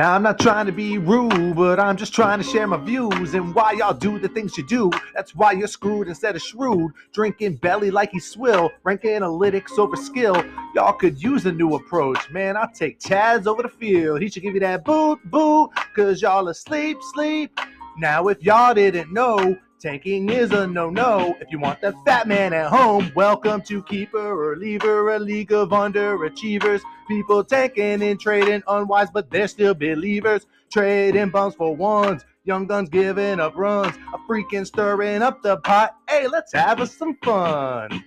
Now, 0.00 0.14
I'm 0.14 0.22
not 0.22 0.38
trying 0.38 0.64
to 0.64 0.72
be 0.72 0.96
rude, 0.96 1.56
but 1.56 1.78
I'm 1.78 1.94
just 1.94 2.14
trying 2.14 2.38
to 2.38 2.42
share 2.42 2.66
my 2.66 2.78
views 2.78 3.34
and 3.34 3.54
why 3.54 3.72
y'all 3.72 3.92
do 3.92 4.18
the 4.18 4.28
things 4.28 4.56
you 4.56 4.66
do. 4.66 4.90
That's 5.14 5.34
why 5.34 5.52
you're 5.52 5.68
screwed 5.68 6.08
instead 6.08 6.34
of 6.34 6.40
shrewd. 6.40 6.92
Drinking 7.12 7.56
belly 7.56 7.90
like 7.90 8.10
he's 8.10 8.24
swill, 8.24 8.70
rank 8.82 9.02
analytics 9.02 9.78
over 9.78 9.96
skill. 9.96 10.42
Y'all 10.74 10.94
could 10.94 11.22
use 11.22 11.44
a 11.44 11.52
new 11.52 11.74
approach. 11.74 12.30
Man, 12.30 12.56
I'll 12.56 12.72
take 12.72 12.98
Chaz 12.98 13.46
over 13.46 13.62
the 13.62 13.68
field. 13.68 14.22
He 14.22 14.30
should 14.30 14.42
give 14.42 14.54
you 14.54 14.60
that 14.60 14.86
boot, 14.86 15.18
boot, 15.26 15.68
cause 15.94 16.22
y'all 16.22 16.48
asleep, 16.48 16.96
sleep. 17.12 17.60
Now, 17.98 18.28
if 18.28 18.42
y'all 18.42 18.72
didn't 18.72 19.12
know, 19.12 19.54
Tanking 19.80 20.28
is 20.28 20.50
a 20.50 20.66
no-no. 20.66 21.34
If 21.40 21.50
you 21.50 21.58
want 21.58 21.80
the 21.80 21.94
fat 22.04 22.28
man 22.28 22.52
at 22.52 22.68
home, 22.68 23.10
welcome 23.16 23.62
to 23.62 23.82
Keeper 23.84 24.18
or 24.18 24.54
Lever, 24.54 25.14
a 25.14 25.18
league 25.18 25.52
of 25.52 25.70
underachievers. 25.70 26.82
People 27.08 27.42
tanking 27.42 28.02
and 28.02 28.20
trading 28.20 28.62
unwise, 28.68 29.08
but 29.10 29.30
they're 29.30 29.48
still 29.48 29.72
believers. 29.72 30.46
Trading 30.70 31.30
bums 31.30 31.54
for 31.54 31.74
ones, 31.74 32.26
young 32.44 32.66
guns 32.66 32.90
giving 32.90 33.40
up 33.40 33.56
runs, 33.56 33.96
a 34.12 34.18
freaking 34.30 34.66
stirring 34.66 35.22
up 35.22 35.40
the 35.40 35.56
pot. 35.56 35.96
Hey, 36.06 36.28
let's 36.28 36.52
have 36.52 36.78
us 36.82 36.94
some 36.94 37.16
fun. 37.24 38.04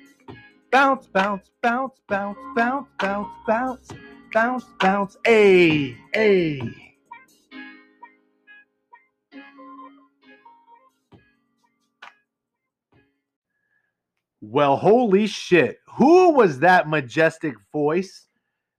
Bounce, 0.71 1.07
bounce, 1.07 1.49
bounce, 1.63 1.99
bounce, 2.07 2.37
bounce, 2.55 2.87
bounce, 2.99 3.29
bounce, 3.47 3.89
bounce, 4.31 4.65
bounce. 4.79 5.17
Hey, 5.25 5.97
hey. 6.13 6.92
Well, 14.45 14.75
holy 14.75 15.25
shit. 15.27 15.79
Who 15.95 16.31
was 16.31 16.59
that 16.59 16.89
majestic 16.89 17.55
voice? 17.71 18.27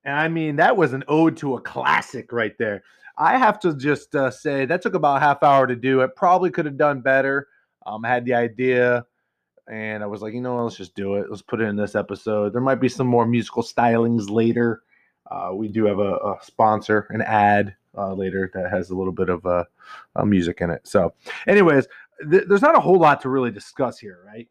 And 0.05 0.15
I 0.15 0.29
mean, 0.29 0.57
that 0.57 0.77
was 0.77 0.93
an 0.93 1.05
ode 1.09 1.39
to 1.39 1.55
a 1.55 1.61
classic 1.61 2.33
right 2.33 2.53
there. 2.59 2.83
I 3.17 3.39
have 3.39 3.59
to 3.61 3.75
just 3.75 4.15
uh, 4.15 4.31
say 4.31 4.67
that 4.67 4.83
took 4.83 4.93
about 4.93 5.23
half 5.23 5.43
hour 5.43 5.67
to 5.67 5.75
do. 5.75 6.03
It 6.03 6.17
probably 6.17 6.51
could 6.51 6.67
have 6.67 6.77
done 6.77 7.01
better. 7.01 7.49
Um, 7.87 8.05
I 8.05 8.09
had 8.09 8.27
the 8.27 8.35
idea 8.35 9.07
and 9.67 10.03
I 10.03 10.07
was 10.07 10.21
like, 10.21 10.35
you 10.35 10.43
know, 10.43 10.63
let's 10.63 10.77
just 10.77 10.95
do 10.95 11.15
it. 11.15 11.31
Let's 11.31 11.41
put 11.41 11.63
it 11.63 11.65
in 11.65 11.77
this 11.77 11.95
episode. 11.95 12.53
There 12.53 12.61
might 12.61 12.75
be 12.75 12.91
some 12.91 13.07
more 13.07 13.27
musical 13.27 13.63
stylings 13.63 14.29
later. 14.29 14.83
Uh, 15.31 15.53
we 15.55 15.69
do 15.69 15.87
have 15.87 15.99
a, 15.99 16.17
a 16.17 16.39
sponsor, 16.43 17.07
an 17.09 17.23
ad 17.23 17.75
uh, 17.97 18.13
later 18.13 18.51
that 18.53 18.71
has 18.71 18.91
a 18.91 18.95
little 18.95 19.15
bit 19.15 19.31
of 19.31 19.47
uh, 19.47 19.65
music 20.27 20.61
in 20.61 20.69
it. 20.69 20.87
So, 20.87 21.15
anyways, 21.47 21.87
th- 22.31 22.45
there's 22.49 22.61
not 22.61 22.77
a 22.77 22.81
whole 22.81 22.99
lot 22.99 23.23
to 23.23 23.31
really 23.31 23.51
discuss 23.51 23.99
here, 23.99 24.19
right? 24.27 24.47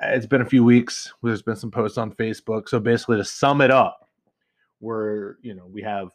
It's 0.00 0.26
been 0.26 0.40
a 0.40 0.46
few 0.46 0.64
weeks. 0.64 1.12
There's 1.22 1.42
been 1.42 1.56
some 1.56 1.70
posts 1.70 1.98
on 1.98 2.12
Facebook. 2.12 2.68
So 2.68 2.80
basically, 2.80 3.18
to 3.18 3.24
sum 3.24 3.60
it 3.60 3.70
up, 3.70 4.08
we're 4.80 5.36
you 5.42 5.54
know 5.54 5.66
we 5.66 5.82
have 5.82 6.08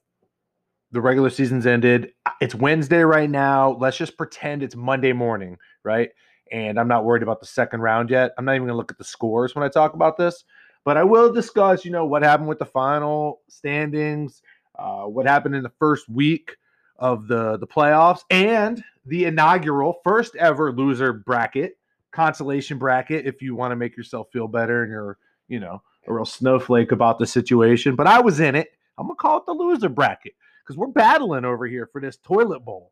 the 0.92 1.02
regular 1.02 1.30
season's 1.30 1.66
ended. 1.66 2.14
It's 2.42 2.56
Wednesday 2.56 3.02
right 3.02 3.30
now. 3.30 3.78
Let's 3.80 3.98
just 3.98 4.18
pretend 4.18 4.64
it's 4.64 4.76
Monday 4.76 5.14
morning, 5.14 5.58
right? 5.84 6.10
And 6.52 6.80
I'm 6.80 6.88
not 6.88 7.04
worried 7.04 7.24
about 7.24 7.40
the 7.40 7.46
second 7.46 7.82
round 7.82 8.10
yet. 8.10 8.32
I'm 8.38 8.46
not 8.46 8.56
even 8.56 8.68
gonna 8.68 8.78
look 8.78 8.92
at 8.92 8.98
the 8.98 9.04
scores 9.04 9.54
when 9.54 9.64
I 9.64 9.70
talk 9.70 9.94
about 9.94 10.18
this, 10.18 10.44
but 10.86 10.98
I 10.98 11.04
will 11.04 11.32
discuss, 11.32 11.84
you 11.84 11.92
know, 11.92 12.06
what 12.06 12.24
happened 12.24 12.50
with 12.50 12.60
the 12.60 12.66
final 12.66 13.42
standings, 13.50 14.42
uh, 14.80 15.04
what 15.04 15.28
happened 15.28 15.56
in 15.56 15.64
the 15.64 15.72
first 15.78 16.08
week 16.10 16.56
of 16.98 17.28
the 17.28 17.58
the 17.58 17.68
playoffs, 17.68 18.22
and 18.30 18.84
the 19.06 19.26
inaugural 19.26 20.00
first 20.04 20.36
ever 20.36 20.72
loser 20.72 21.14
bracket 21.14 21.78
consolation 22.18 22.80
bracket 22.80 23.28
if 23.28 23.44
you 23.44 23.56
want 23.56 23.72
to 23.72 23.76
make 23.76 23.96
yourself 23.96 24.28
feel 24.34 24.48
better 24.48 24.82
and 24.82 24.92
you're, 24.92 25.20
you 25.48 25.60
know, 25.60 25.80
a 26.08 26.14
real 26.14 26.26
snowflake 26.26 26.92
about 26.92 27.20
the 27.20 27.28
situation. 27.28 27.96
But 27.96 28.08
I 28.08 28.20
was 28.20 28.40
in 28.40 28.56
it. 28.56 28.70
I'm 28.98 29.06
gonna 29.06 29.16
call 29.16 29.38
it 29.38 29.46
the 29.46 29.54
loser 29.54 29.88
bracket 29.88 30.34
because 30.64 30.78
we're 30.78 30.88
battling 30.88 31.46
over 31.46 31.68
here 31.68 31.88
for 31.94 32.02
this 32.02 32.18
toilet 32.18 32.66
bowl. 32.66 32.92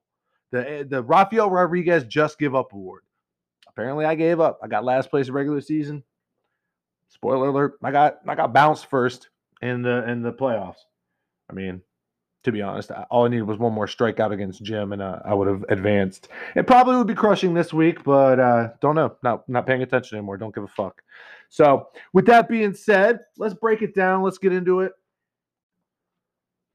The 0.51 0.69
eh, 0.69 0.83
the 0.87 1.01
Rafael 1.01 1.49
Rodriguez 1.49 2.03
just 2.03 2.37
give 2.37 2.53
up 2.53 2.71
award. 2.71 3.01
Apparently, 3.67 4.05
I 4.05 4.13
gave 4.13 4.39
up. 4.39 4.59
I 4.61 4.67
got 4.67 4.85
last 4.85 5.09
place 5.09 5.27
regular 5.29 5.59
season. 5.59 6.03
Spoiler 7.09 7.47
alert: 7.47 7.79
I 7.81 7.91
got 7.91 8.19
I 8.27 8.35
got 8.35 8.53
bounced 8.53 8.85
first 8.91 9.29
in 9.63 9.81
the 9.81 10.07
in 10.07 10.21
the 10.21 10.33
playoffs. 10.33 10.85
I 11.49 11.53
mean, 11.53 11.81
to 12.45 12.51
be 12.51 12.61
honest. 12.61 12.91
All 13.09 13.25
I 13.25 13.27
needed 13.27 13.43
was 13.43 13.57
one 13.57 13.73
more 13.73 13.87
strikeout 13.87 14.31
against 14.31 14.63
Jim, 14.63 14.93
and 14.93 15.01
uh, 15.01 15.19
I 15.25 15.33
would 15.33 15.47
have 15.47 15.65
advanced. 15.69 16.29
It 16.55 16.67
probably 16.67 16.95
would 16.95 17.07
be 17.07 17.15
crushing 17.15 17.53
this 17.53 17.73
week, 17.73 18.03
but 18.03 18.39
uh, 18.39 18.69
don't 18.81 18.95
know. 18.95 19.15
Not 19.23 19.47
not 19.49 19.67
paying 19.67 19.81
attention 19.81 20.17
anymore. 20.17 20.37
Don't 20.37 20.55
give 20.55 20.63
a 20.63 20.67
fuck. 20.67 21.01
So, 21.49 21.89
with 22.13 22.25
that 22.27 22.47
being 22.47 22.73
said, 22.73 23.19
let's 23.37 23.53
break 23.53 23.81
it 23.81 23.93
down. 23.93 24.23
Let's 24.23 24.37
get 24.37 24.53
into 24.53 24.81
it. 24.81 24.93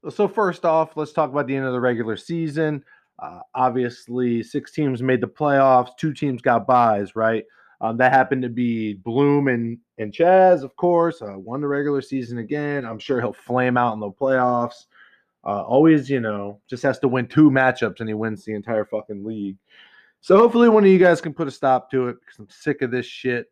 So, 0.09 0.27
first 0.27 0.65
off, 0.65 0.97
let's 0.97 1.13
talk 1.13 1.29
about 1.29 1.47
the 1.47 1.55
end 1.55 1.65
of 1.65 1.73
the 1.73 1.79
regular 1.79 2.17
season. 2.17 2.83
Uh, 3.17 3.39
obviously, 3.55 4.43
six 4.43 4.71
teams 4.71 5.01
made 5.01 5.21
the 5.21 5.27
playoffs. 5.27 5.95
Two 5.97 6.13
teams 6.13 6.41
got 6.41 6.67
buys, 6.67 7.15
right? 7.15 7.45
Um, 7.79 7.97
that 7.97 8.11
happened 8.13 8.43
to 8.43 8.49
be 8.49 8.93
Bloom 8.93 9.47
and 9.47 9.77
and 9.97 10.11
Chaz, 10.11 10.63
of 10.63 10.75
course. 10.75 11.21
Uh, 11.21 11.37
won 11.37 11.61
the 11.61 11.67
regular 11.67 12.01
season 12.01 12.39
again. 12.39 12.85
I'm 12.85 12.99
sure 12.99 13.21
he'll 13.21 13.33
flame 13.33 13.77
out 13.77 13.93
in 13.93 13.99
the 13.99 14.11
playoffs. 14.11 14.85
Uh, 15.43 15.63
always, 15.63 16.09
you 16.09 16.19
know, 16.19 16.59
just 16.69 16.83
has 16.83 16.99
to 16.99 17.07
win 17.07 17.27
two 17.27 17.49
matchups 17.49 17.99
and 17.99 18.07
he 18.07 18.13
wins 18.13 18.45
the 18.45 18.53
entire 18.53 18.85
fucking 18.85 19.23
league. 19.23 19.57
So 20.21 20.37
hopefully 20.37 20.69
one 20.69 20.83
of 20.83 20.89
you 20.89 20.99
guys 20.99 21.19
can 21.19 21.33
put 21.33 21.47
a 21.47 21.51
stop 21.51 21.89
to 21.91 22.09
it 22.09 22.17
because 22.19 22.37
I'm 22.37 22.49
sick 22.49 22.83
of 22.83 22.91
this 22.91 23.07
shit. 23.07 23.47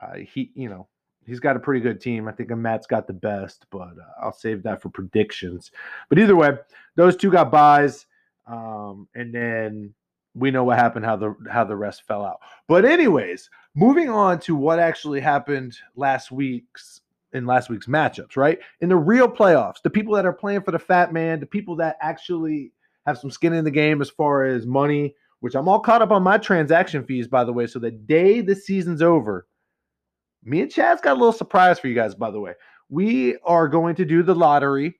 Uh, 0.00 0.18
he, 0.18 0.52
you 0.54 0.68
know, 0.68 0.86
he's 1.26 1.40
got 1.40 1.56
a 1.56 1.60
pretty 1.60 1.80
good 1.80 2.00
team. 2.00 2.28
I 2.28 2.32
think 2.32 2.50
Matt's 2.50 2.86
got 2.86 3.06
the 3.06 3.12
best, 3.12 3.66
but 3.70 3.88
uh, 3.88 4.22
I'll 4.22 4.32
save 4.32 4.62
that 4.62 4.80
for 4.80 4.88
predictions. 4.88 5.72
But 6.08 6.18
either 6.18 6.36
way, 6.36 6.50
those 6.94 7.16
two 7.16 7.30
got 7.30 7.50
buys, 7.50 8.06
um, 8.46 9.08
and 9.14 9.34
then 9.34 9.94
we 10.34 10.50
know 10.50 10.64
what 10.64 10.78
happened, 10.78 11.04
how 11.04 11.16
the 11.16 11.34
how 11.50 11.64
the 11.64 11.76
rest 11.76 12.04
fell 12.06 12.24
out. 12.24 12.38
But 12.68 12.84
anyways, 12.84 13.50
moving 13.74 14.08
on 14.08 14.38
to 14.40 14.54
what 14.54 14.78
actually 14.78 15.20
happened 15.20 15.76
last 15.96 16.30
week's 16.30 17.00
in 17.32 17.46
last 17.46 17.70
week's 17.70 17.86
matchups, 17.86 18.36
right? 18.36 18.58
In 18.80 18.88
the 18.88 18.96
real 18.96 19.28
playoffs, 19.28 19.82
the 19.82 19.90
people 19.90 20.14
that 20.14 20.26
are 20.26 20.32
playing 20.32 20.62
for 20.62 20.72
the 20.72 20.78
fat 20.78 21.12
man, 21.12 21.40
the 21.40 21.46
people 21.46 21.76
that 21.76 21.96
actually 22.00 22.72
have 23.06 23.18
some 23.18 23.30
skin 23.30 23.52
in 23.52 23.64
the 23.64 23.70
game 23.70 24.00
as 24.00 24.10
far 24.10 24.44
as 24.44 24.66
money, 24.66 25.14
which 25.40 25.54
I'm 25.54 25.68
all 25.68 25.80
caught 25.80 26.02
up 26.02 26.10
on 26.10 26.22
my 26.22 26.38
transaction 26.38 27.04
fees, 27.04 27.28
by 27.28 27.44
the 27.44 27.52
way. 27.52 27.66
So 27.66 27.78
the 27.78 27.90
day 27.90 28.40
the 28.40 28.54
season's 28.54 29.02
over, 29.02 29.46
me 30.42 30.62
and 30.62 30.70
Chaz 30.70 31.02
got 31.02 31.12
a 31.12 31.18
little 31.18 31.32
surprise 31.32 31.78
for 31.78 31.88
you 31.88 31.94
guys, 31.94 32.14
by 32.14 32.30
the 32.30 32.40
way. 32.40 32.54
We 32.88 33.36
are 33.44 33.68
going 33.68 33.94
to 33.96 34.04
do 34.04 34.22
the 34.22 34.34
lottery. 34.34 34.98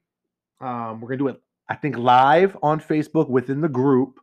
Um, 0.60 1.00
we're 1.00 1.08
going 1.08 1.18
to 1.18 1.24
do 1.24 1.28
it, 1.28 1.40
I 1.68 1.74
think, 1.74 1.96
live 1.96 2.56
on 2.62 2.80
Facebook 2.80 3.28
within 3.28 3.60
the 3.60 3.68
group. 3.68 4.20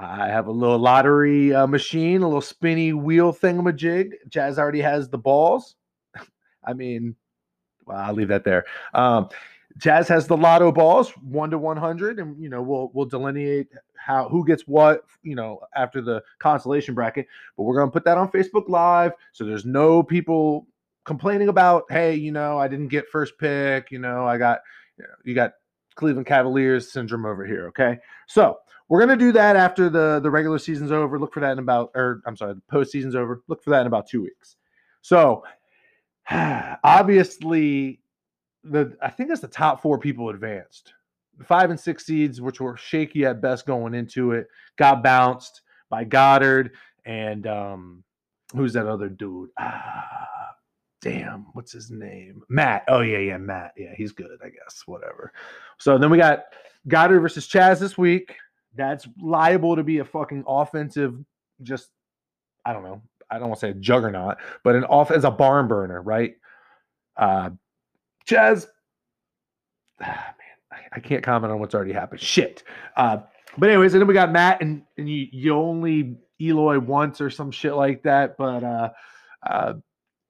I 0.00 0.28
have 0.28 0.46
a 0.46 0.52
little 0.52 0.78
lottery 0.78 1.52
uh, 1.52 1.66
machine, 1.66 2.22
a 2.22 2.26
little 2.26 2.40
spinny 2.40 2.92
wheel 2.92 3.32
thingamajig. 3.32 4.12
Chaz 4.30 4.56
already 4.56 4.80
has 4.80 5.08
the 5.08 5.18
balls. 5.18 5.74
I 6.64 6.72
mean, 6.72 7.16
well, 7.86 7.98
I'll 7.98 8.14
leave 8.14 8.28
that 8.28 8.44
there. 8.44 8.64
Um, 8.94 9.28
Chaz 9.78 10.08
has 10.08 10.26
the 10.26 10.36
lotto 10.36 10.72
balls, 10.72 11.10
one 11.22 11.50
to 11.50 11.58
one 11.58 11.76
hundred, 11.76 12.18
and 12.18 12.40
you 12.42 12.48
know 12.48 12.62
we'll 12.62 12.90
we'll 12.94 13.06
delineate 13.06 13.68
how 13.96 14.28
who 14.28 14.44
gets 14.44 14.62
what, 14.62 15.02
you 15.22 15.36
know, 15.36 15.60
after 15.76 16.00
the 16.00 16.22
consolation 16.38 16.94
bracket. 16.94 17.26
But 17.56 17.64
we're 17.64 17.76
gonna 17.78 17.90
put 17.90 18.04
that 18.04 18.18
on 18.18 18.30
Facebook 18.30 18.68
Live, 18.68 19.12
so 19.32 19.44
there's 19.44 19.64
no 19.64 20.02
people 20.02 20.66
complaining 21.04 21.48
about, 21.48 21.84
hey, 21.90 22.14
you 22.14 22.32
know, 22.32 22.58
I 22.58 22.68
didn't 22.68 22.88
get 22.88 23.08
first 23.08 23.38
pick, 23.38 23.90
you 23.90 23.98
know, 23.98 24.26
I 24.26 24.36
got, 24.36 24.60
you, 24.98 25.04
know, 25.04 25.10
you 25.24 25.34
got 25.34 25.52
Cleveland 25.94 26.26
Cavaliers 26.26 26.92
syndrome 26.92 27.24
over 27.24 27.46
here. 27.46 27.68
Okay, 27.68 27.98
so 28.26 28.58
we're 28.88 29.00
gonna 29.00 29.16
do 29.16 29.32
that 29.32 29.56
after 29.56 29.88
the 29.88 30.18
the 30.20 30.30
regular 30.30 30.58
season's 30.58 30.90
over. 30.90 31.18
Look 31.18 31.32
for 31.32 31.40
that 31.40 31.52
in 31.52 31.58
about, 31.58 31.90
or 31.94 32.22
I'm 32.26 32.36
sorry, 32.36 32.54
the 32.54 32.62
postseason's 32.72 33.14
over. 33.14 33.42
Look 33.46 33.62
for 33.62 33.70
that 33.70 33.82
in 33.82 33.86
about 33.86 34.08
two 34.08 34.22
weeks. 34.22 34.56
So 35.02 35.44
obviously 36.84 38.00
the 38.64 38.96
I 39.02 39.10
think 39.10 39.30
it's 39.30 39.40
the 39.40 39.48
top 39.48 39.82
four 39.82 39.98
people 39.98 40.30
advanced. 40.30 40.92
Five 41.44 41.70
and 41.70 41.78
six 41.78 42.04
seeds, 42.04 42.40
which 42.40 42.60
were 42.60 42.76
shaky 42.76 43.24
at 43.24 43.40
best 43.40 43.64
going 43.64 43.94
into 43.94 44.32
it, 44.32 44.48
got 44.76 45.02
bounced 45.02 45.62
by 45.88 46.04
Goddard 46.04 46.72
and 47.04 47.46
um 47.46 48.04
who's 48.54 48.72
that 48.72 48.86
other 48.86 49.08
dude? 49.08 49.50
Ah, 49.58 50.54
damn, 51.00 51.46
what's 51.52 51.72
his 51.72 51.90
name? 51.90 52.42
Matt. 52.48 52.84
Oh 52.88 53.00
yeah, 53.00 53.18
yeah, 53.18 53.38
Matt. 53.38 53.72
Yeah, 53.76 53.94
he's 53.96 54.12
good, 54.12 54.38
I 54.42 54.48
guess. 54.48 54.82
Whatever. 54.86 55.32
So 55.78 55.98
then 55.98 56.10
we 56.10 56.18
got 56.18 56.44
Goddard 56.88 57.20
versus 57.20 57.48
Chaz 57.48 57.78
this 57.78 57.96
week. 57.96 58.34
That's 58.74 59.08
liable 59.20 59.76
to 59.76 59.82
be 59.82 59.98
a 59.98 60.04
fucking 60.04 60.44
offensive, 60.46 61.14
just 61.62 61.88
I 62.64 62.72
don't 62.72 62.82
know, 62.82 63.02
I 63.30 63.38
don't 63.38 63.48
want 63.48 63.60
to 63.60 63.66
say 63.66 63.70
a 63.70 63.74
juggernaut, 63.74 64.38
but 64.64 64.74
an 64.74 64.84
off 64.84 65.10
as 65.10 65.24
a 65.24 65.30
barn 65.30 65.68
burner, 65.68 66.00
right? 66.00 66.34
Uh, 67.16 67.50
Chaz, 68.28 68.66
ah, 70.00 70.04
man, 70.06 70.56
I, 70.72 70.76
I, 70.96 71.00
can't 71.00 71.22
comment 71.22 71.52
on 71.52 71.58
what's 71.58 71.74
already 71.74 71.92
happened. 71.92 72.20
Shit. 72.20 72.62
Uh, 72.96 73.18
but 73.56 73.70
anyways, 73.70 73.94
and 73.94 74.00
then 74.00 74.06
we 74.06 74.14
got 74.14 74.32
Matt, 74.32 74.60
and 74.62 74.82
and 74.96 75.08
you, 75.08 75.26
you 75.32 75.54
only 75.54 76.16
Eloy 76.40 76.78
once 76.78 77.20
or 77.20 77.30
some 77.30 77.50
shit 77.50 77.74
like 77.74 78.02
that. 78.04 78.36
But 78.36 78.62
uh, 78.62 78.90
uh, 79.44 79.74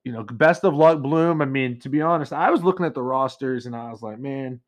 you 0.05 0.13
know, 0.13 0.23
best 0.23 0.65
of 0.65 0.75
luck, 0.75 1.01
Bloom. 1.01 1.43
I 1.43 1.45
mean, 1.45 1.79
to 1.81 1.89
be 1.89 2.01
honest, 2.01 2.33
I 2.33 2.51
was 2.51 2.63
looking 2.63 2.87
at 2.87 2.95
the 2.95 3.03
rosters 3.03 3.67
and 3.67 3.77
I 3.77 3.91
was 3.91 4.01
like, 4.01 4.19
man, 4.19 4.61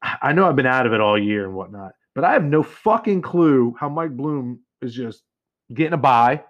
I 0.00 0.32
know 0.32 0.48
I've 0.48 0.56
been 0.56 0.66
out 0.66 0.86
of 0.86 0.92
it 0.92 1.00
all 1.00 1.18
year 1.18 1.44
and 1.44 1.54
whatnot. 1.54 1.92
But 2.14 2.24
I 2.24 2.32
have 2.32 2.44
no 2.44 2.62
fucking 2.62 3.22
clue 3.22 3.74
how 3.78 3.88
Mike 3.88 4.16
Bloom 4.16 4.60
is 4.82 4.94
just 4.94 5.22
getting 5.72 5.92
a 5.92 5.98
buy 5.98 6.44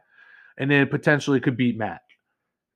and 0.61 0.71
then 0.71 0.87
potentially 0.87 1.41
could 1.41 1.57
beat 1.57 1.79
Matt, 1.79 2.03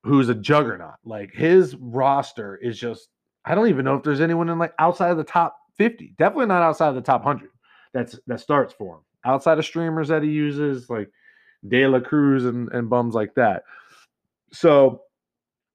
who's 0.02 0.31
a 0.31 0.34
juggernaut. 0.34 0.94
Like 1.04 1.32
his 1.32 1.76
roster 1.76 2.56
is 2.56 2.81
just, 2.81 3.08
I 3.44 3.54
don't 3.54 3.69
even 3.69 3.84
know 3.84 3.94
if 3.94 4.02
there's 4.02 4.22
anyone 4.22 4.48
in 4.48 4.58
like 4.58 4.72
outside 4.78 5.10
of 5.10 5.19
the 5.19 5.25
top 5.25 5.56
50. 5.76 6.14
Definitely 6.19 6.46
not 6.46 6.62
outside 6.62 6.88
of 6.88 6.94
the 6.94 7.02
top 7.02 7.25
100 7.25 7.50
that's 7.92 8.19
that 8.26 8.40
starts 8.40 8.72
for 8.72 8.96
him. 8.96 9.02
Outside 9.26 9.58
of 9.58 9.66
streamers 9.66 10.08
that 10.08 10.22
he 10.22 10.31
uses, 10.31 10.88
like 10.88 11.10
De 11.69 11.86
La 11.86 12.00
Cruz 12.00 12.46
and, 12.46 12.70
and 12.72 12.88
bums 12.88 13.14
like 13.14 13.34
that. 13.34 13.64
So, 14.50 15.02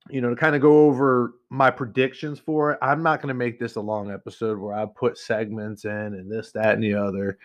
you 0.09 0.21
know, 0.21 0.31
to 0.31 0.35
kind 0.35 0.55
of 0.55 0.61
go 0.61 0.87
over 0.87 1.35
my 1.51 1.69
predictions 1.69 2.39
for 2.39 2.71
it, 2.71 2.79
I'm 2.81 3.03
not 3.03 3.21
going 3.21 3.29
to 3.29 3.35
make 3.35 3.59
this 3.59 3.75
a 3.75 3.81
long 3.81 4.11
episode 4.11 4.57
where 4.57 4.73
I 4.73 4.85
put 4.85 5.17
segments 5.17 5.85
in 5.85 5.91
and 5.91 6.31
this, 6.31 6.51
that, 6.53 6.73
and 6.73 6.83
the 6.83 6.95
other. 6.95 7.37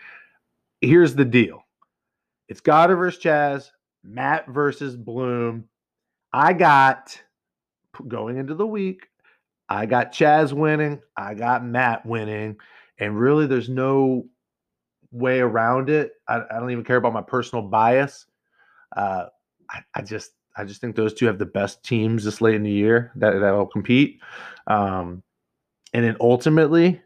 Here's 0.81 1.13
the 1.13 1.25
deal 1.25 1.63
it's 2.47 2.61
Goddard 2.61 2.97
versus 2.97 3.21
Chaz, 3.21 3.69
Matt 4.05 4.47
versus 4.47 4.95
Bloom. 4.95 5.65
I 6.31 6.53
got 6.53 7.19
going 8.07 8.37
into 8.37 8.55
the 8.55 8.67
week, 8.67 9.07
I 9.69 9.85
got 9.85 10.13
Chaz 10.13 10.53
winning, 10.53 11.01
I 11.17 11.33
got 11.33 11.65
Matt 11.65 12.05
winning, 12.05 12.57
and 12.99 13.19
really 13.19 13.47
there's 13.47 13.69
no 13.69 14.25
way 15.11 15.39
around 15.39 15.89
it. 15.89 16.11
I, 16.27 16.41
I 16.51 16.59
don't 16.59 16.71
even 16.71 16.83
care 16.83 16.97
about 16.97 17.13
my 17.13 17.21
personal 17.21 17.63
bias. 17.63 18.25
Uh, 18.95 19.25
I, 19.69 19.79
I, 19.95 20.01
just 20.01 20.31
I 20.55 20.65
just 20.65 20.81
think 20.81 20.95
those 20.95 21.13
two 21.13 21.25
have 21.25 21.39
the 21.39 21.45
best 21.45 21.83
teams 21.83 22.23
this 22.23 22.41
late 22.41 22.55
in 22.55 22.63
the 22.63 22.71
year 22.71 23.11
that 23.15 23.39
that 23.39 23.51
will 23.51 23.65
compete. 23.65 24.19
Um, 24.67 25.23
and 25.93 26.03
then 26.03 26.17
ultimately, 26.19 27.01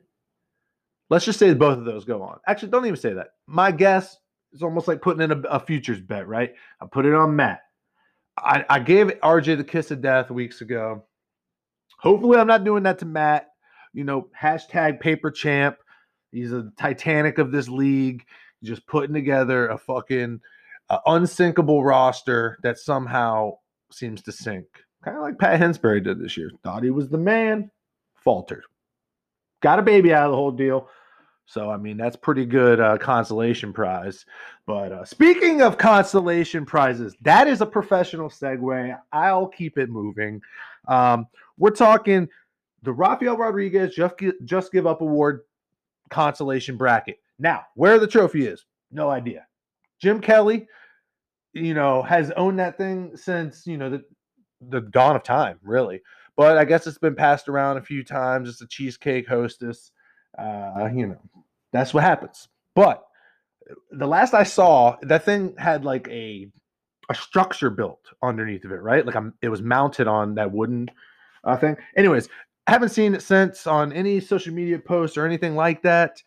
let's 1.09 1.25
just 1.25 1.39
say 1.39 1.53
both 1.53 1.77
of 1.77 1.85
those 1.85 2.05
go 2.05 2.21
on. 2.23 2.39
Actually, 2.47 2.69
don't 2.69 2.85
even 2.85 2.99
say 2.99 3.13
that. 3.13 3.29
My 3.47 3.71
guess 3.71 4.17
is 4.53 4.63
almost 4.63 4.87
like 4.87 5.01
putting 5.01 5.21
in 5.21 5.31
a, 5.31 5.39
a 5.49 5.59
futures 5.59 6.01
bet, 6.01 6.27
right? 6.27 6.53
I 6.81 6.85
put 6.85 7.05
it 7.05 7.13
on 7.13 7.35
Matt. 7.35 7.61
I, 8.37 8.65
I 8.69 8.79
gave 8.79 9.07
RJ 9.07 9.57
the 9.57 9.63
kiss 9.63 9.91
of 9.91 10.01
death 10.01 10.31
weeks 10.31 10.61
ago. 10.61 11.03
Hopefully, 11.99 12.37
I'm 12.37 12.47
not 12.47 12.63
doing 12.63 12.83
that 12.83 12.99
to 12.99 13.05
Matt. 13.05 13.49
You 13.93 14.03
know, 14.03 14.29
hashtag 14.39 14.99
paper 14.99 15.31
champ. 15.31 15.77
He's 16.31 16.53
a 16.53 16.71
Titanic 16.77 17.37
of 17.37 17.51
this 17.51 17.67
league, 17.67 18.25
just 18.63 18.85
putting 18.87 19.13
together 19.13 19.67
a 19.67 19.77
fucking 19.77 20.39
uh, 20.89 20.99
unsinkable 21.05 21.83
roster 21.83 22.57
that 22.63 22.77
somehow 22.77 23.53
seems 23.91 24.21
to 24.23 24.31
sink. 24.31 24.65
Kind 25.03 25.17
of 25.17 25.23
like 25.23 25.39
Pat 25.39 25.59
Hensbury 25.59 26.01
did 26.01 26.19
this 26.19 26.37
year. 26.37 26.51
Thought 26.63 26.83
he 26.83 26.91
was 26.91 27.09
the 27.09 27.17
man, 27.17 27.71
faltered. 28.15 28.63
Got 29.61 29.79
a 29.79 29.83
baby 29.83 30.13
out 30.13 30.25
of 30.25 30.31
the 30.31 30.37
whole 30.37 30.51
deal. 30.51 30.87
So, 31.49 31.71
I 31.71 31.77
mean, 31.77 31.97
that's 31.97 32.15
pretty 32.15 32.45
good 32.45 32.79
uh, 32.79 32.99
consolation 32.99 33.73
prize. 33.73 34.23
But 34.67 34.91
uh, 34.91 35.03
speaking 35.03 35.63
of 35.63 35.79
consolation 35.79 36.63
prizes, 36.63 37.15
that 37.21 37.47
is 37.47 37.61
a 37.61 37.65
professional 37.65 38.29
segue. 38.29 38.95
I'll 39.11 39.47
keep 39.47 39.79
it 39.79 39.89
moving. 39.89 40.41
Um, 40.87 41.25
we're 41.57 41.71
talking 41.71 42.29
the 42.83 42.93
Rafael 42.93 43.35
Rodriguez 43.35 43.95
Just, 43.95 44.13
Just 44.45 44.71
Give 44.71 44.85
Up 44.85 45.01
Award 45.01 45.41
consolation 46.11 46.77
bracket. 46.77 47.17
Now, 47.39 47.63
where 47.73 47.97
the 47.97 48.05
trophy 48.05 48.45
is, 48.45 48.63
no 48.91 49.09
idea. 49.09 49.47
Jim 49.99 50.21
Kelly, 50.21 50.67
you 51.53 51.73
know, 51.73 52.03
has 52.03 52.29
owned 52.37 52.59
that 52.59 52.77
thing 52.77 53.17
since, 53.17 53.65
you 53.65 53.77
know, 53.77 53.89
the, 53.89 54.03
the 54.69 54.81
dawn 54.81 55.15
of 55.15 55.23
time, 55.23 55.57
really. 55.63 56.01
But 56.37 56.59
I 56.59 56.65
guess 56.65 56.85
it's 56.85 56.99
been 56.99 57.15
passed 57.15 57.49
around 57.49 57.77
a 57.77 57.81
few 57.81 58.03
times. 58.03 58.49
It's 58.49 58.61
a 58.61 58.67
cheesecake 58.67 59.27
hostess. 59.27 59.91
Uh, 60.37 60.89
you 60.93 61.07
know, 61.07 61.19
that's 61.71 61.93
what 61.93 62.03
happens. 62.03 62.47
But 62.75 63.03
the 63.91 64.07
last 64.07 64.33
I 64.33 64.43
saw, 64.43 64.97
that 65.03 65.25
thing 65.25 65.55
had 65.57 65.85
like 65.85 66.07
a 66.09 66.49
a 67.09 67.15
structure 67.15 67.69
built 67.71 68.01
underneath 68.21 68.65
of 68.65 68.71
it, 68.71 68.81
right? 68.81 69.05
Like 69.05 69.15
I'm, 69.15 69.33
it 69.41 69.49
was 69.49 69.63
mounted 69.63 70.07
on 70.07 70.35
that 70.35 70.51
wooden 70.51 70.89
uh, 71.43 71.57
thing. 71.57 71.75
Anyways, 71.97 72.29
I 72.67 72.71
haven't 72.71 72.89
seen 72.89 73.15
it 73.15 73.23
since 73.23 73.65
on 73.65 73.91
any 73.91 74.19
social 74.19 74.53
media 74.53 74.77
posts 74.77 75.17
or 75.17 75.25
anything 75.25 75.55
like 75.55 75.81
that. 75.81 76.21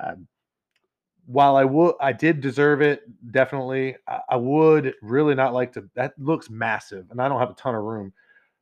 Uh, 0.00 0.14
while 1.26 1.56
I 1.56 1.64
would, 1.64 1.94
I 2.00 2.12
did 2.12 2.40
deserve 2.40 2.82
it 2.82 3.02
definitely. 3.30 3.96
I, 4.08 4.18
I, 4.30 4.36
would 4.36 4.94
really 5.02 5.34
not 5.34 5.54
like 5.54 5.72
to. 5.74 5.88
That 5.94 6.12
looks 6.18 6.50
massive, 6.50 7.06
and 7.10 7.22
I 7.22 7.28
don't 7.28 7.38
have 7.38 7.50
a 7.50 7.54
ton 7.54 7.76
of 7.76 7.84
room. 7.84 8.12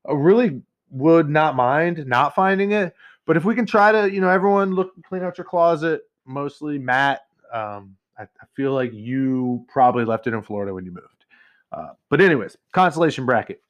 I 0.06 0.12
really 0.12 0.60
would 0.90 1.28
not 1.28 1.56
mind 1.56 2.06
not 2.06 2.34
finding 2.34 2.72
it, 2.72 2.94
but 3.26 3.36
if 3.36 3.44
we 3.44 3.54
can 3.54 3.66
try 3.66 3.92
to, 3.92 4.12
you 4.12 4.20
know, 4.20 4.28
everyone 4.28 4.74
look 4.74 4.92
clean 5.04 5.22
out 5.22 5.38
your 5.38 5.46
closet. 5.46 6.02
Mostly 6.24 6.78
Matt. 6.78 7.22
Um, 7.52 7.96
I, 8.18 8.22
I, 8.22 8.46
feel 8.54 8.72
like 8.72 8.92
you 8.92 9.64
probably 9.68 10.04
left 10.04 10.26
it 10.26 10.34
in 10.34 10.42
Florida 10.42 10.72
when 10.72 10.84
you 10.84 10.92
moved. 10.92 11.24
Uh, 11.70 11.92
but 12.08 12.20
anyways, 12.20 12.56
consolation 12.72 13.26
bracket. 13.26 13.62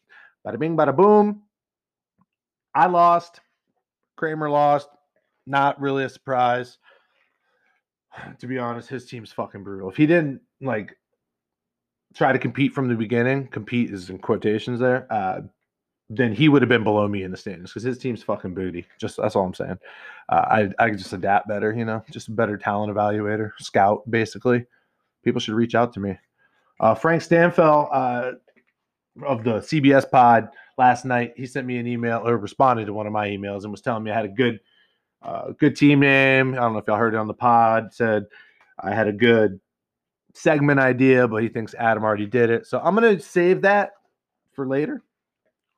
Bada 0.46 0.58
bing, 0.58 0.76
bada 0.76 0.94
boom. 0.94 1.42
I 2.74 2.86
lost. 2.86 3.40
Kramer 4.16 4.50
lost. 4.50 4.88
Not 5.46 5.80
really 5.80 6.04
a 6.04 6.08
surprise. 6.08 6.78
To 8.40 8.46
be 8.46 8.58
honest, 8.58 8.90
his 8.90 9.06
team's 9.06 9.32
fucking 9.32 9.64
brutal. 9.64 9.88
If 9.88 9.96
he 9.96 10.06
didn't 10.06 10.42
like 10.60 10.94
try 12.14 12.30
to 12.30 12.38
compete 12.38 12.74
from 12.74 12.88
the 12.88 12.94
beginning, 12.94 13.48
compete 13.48 13.90
is 13.90 14.10
in 14.10 14.18
quotations 14.18 14.80
there, 14.80 15.06
uh, 15.10 15.40
then 16.14 16.32
he 16.32 16.48
would 16.48 16.60
have 16.62 16.68
been 16.68 16.84
below 16.84 17.08
me 17.08 17.22
in 17.22 17.30
the 17.30 17.36
standings 17.36 17.70
because 17.70 17.82
his 17.82 17.98
team's 17.98 18.22
fucking 18.22 18.54
booty. 18.54 18.86
Just 18.98 19.16
that's 19.16 19.34
all 19.34 19.44
I'm 19.44 19.54
saying. 19.54 19.78
Uh, 20.28 20.68
I 20.78 20.84
I 20.84 20.90
just 20.90 21.12
adapt 21.12 21.48
better, 21.48 21.72
you 21.72 21.84
know, 21.84 22.02
just 22.10 22.28
a 22.28 22.32
better 22.32 22.56
talent 22.56 22.94
evaluator, 22.94 23.52
scout, 23.58 24.08
basically. 24.10 24.66
People 25.24 25.40
should 25.40 25.54
reach 25.54 25.74
out 25.74 25.92
to 25.94 26.00
me. 26.00 26.18
Uh, 26.80 26.94
Frank 26.94 27.22
Stampfl 27.22 27.88
uh, 27.92 28.32
of 29.24 29.44
the 29.44 29.60
CBS 29.60 30.08
pod 30.10 30.48
last 30.76 31.04
night. 31.04 31.32
He 31.36 31.46
sent 31.46 31.66
me 31.66 31.78
an 31.78 31.86
email 31.86 32.26
or 32.26 32.36
responded 32.36 32.86
to 32.86 32.92
one 32.92 33.06
of 33.06 33.12
my 33.12 33.28
emails 33.28 33.62
and 33.62 33.70
was 33.70 33.80
telling 33.80 34.02
me 34.02 34.10
I 34.10 34.14
had 34.14 34.24
a 34.24 34.28
good, 34.28 34.60
uh, 35.22 35.52
good 35.58 35.76
team 35.76 36.00
name. 36.00 36.54
I 36.54 36.56
don't 36.56 36.72
know 36.72 36.78
if 36.78 36.86
y'all 36.86 36.96
heard 36.96 37.14
it 37.14 37.18
on 37.18 37.28
the 37.28 37.34
pod. 37.34 37.94
Said 37.94 38.26
I 38.78 38.94
had 38.94 39.08
a 39.08 39.12
good 39.12 39.60
segment 40.34 40.80
idea, 40.80 41.26
but 41.28 41.42
he 41.42 41.48
thinks 41.48 41.74
Adam 41.74 42.04
already 42.04 42.26
did 42.26 42.50
it. 42.50 42.66
So 42.66 42.80
I'm 42.80 42.94
gonna 42.94 43.18
save 43.20 43.62
that 43.62 43.92
for 44.52 44.66
later. 44.66 45.02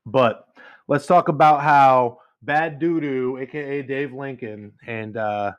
But 0.06 0.46
let's 0.88 1.06
talk 1.06 1.28
about 1.28 1.62
how 1.62 2.18
Bad 2.42 2.80
Doodoo, 2.80 3.40
aka 3.40 3.82
Dave 3.82 4.12
Lincoln, 4.12 4.72
and 4.86 5.16
uh, 5.16 5.52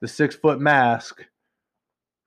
the 0.00 0.08
six 0.08 0.36
foot 0.36 0.60
mask, 0.60 1.24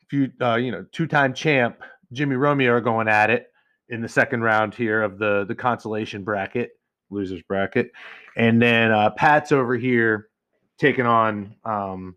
few 0.10 0.32
uh, 0.42 0.56
you 0.56 0.72
know, 0.72 0.86
two 0.92 1.08
time 1.08 1.34
champ 1.34 1.82
Jimmy 2.12 2.36
Romeo 2.36 2.74
are 2.74 2.82
going 2.82 3.08
at 3.08 3.30
it 3.30 3.48
in 3.90 4.02
the 4.02 4.10
second 4.10 4.42
round 4.42 4.74
here 4.74 5.02
of 5.02 5.18
the 5.18 5.46
the 5.48 5.56
consolation 5.56 6.24
bracket, 6.24 6.72
losers 7.10 7.42
bracket, 7.44 7.92
and 8.36 8.62
then 8.62 8.92
uh, 8.92 9.10
Pat's 9.12 9.52
over 9.52 9.76
here 9.76 10.30
taking 10.78 11.06
on. 11.06 11.56
Um, 11.64 12.16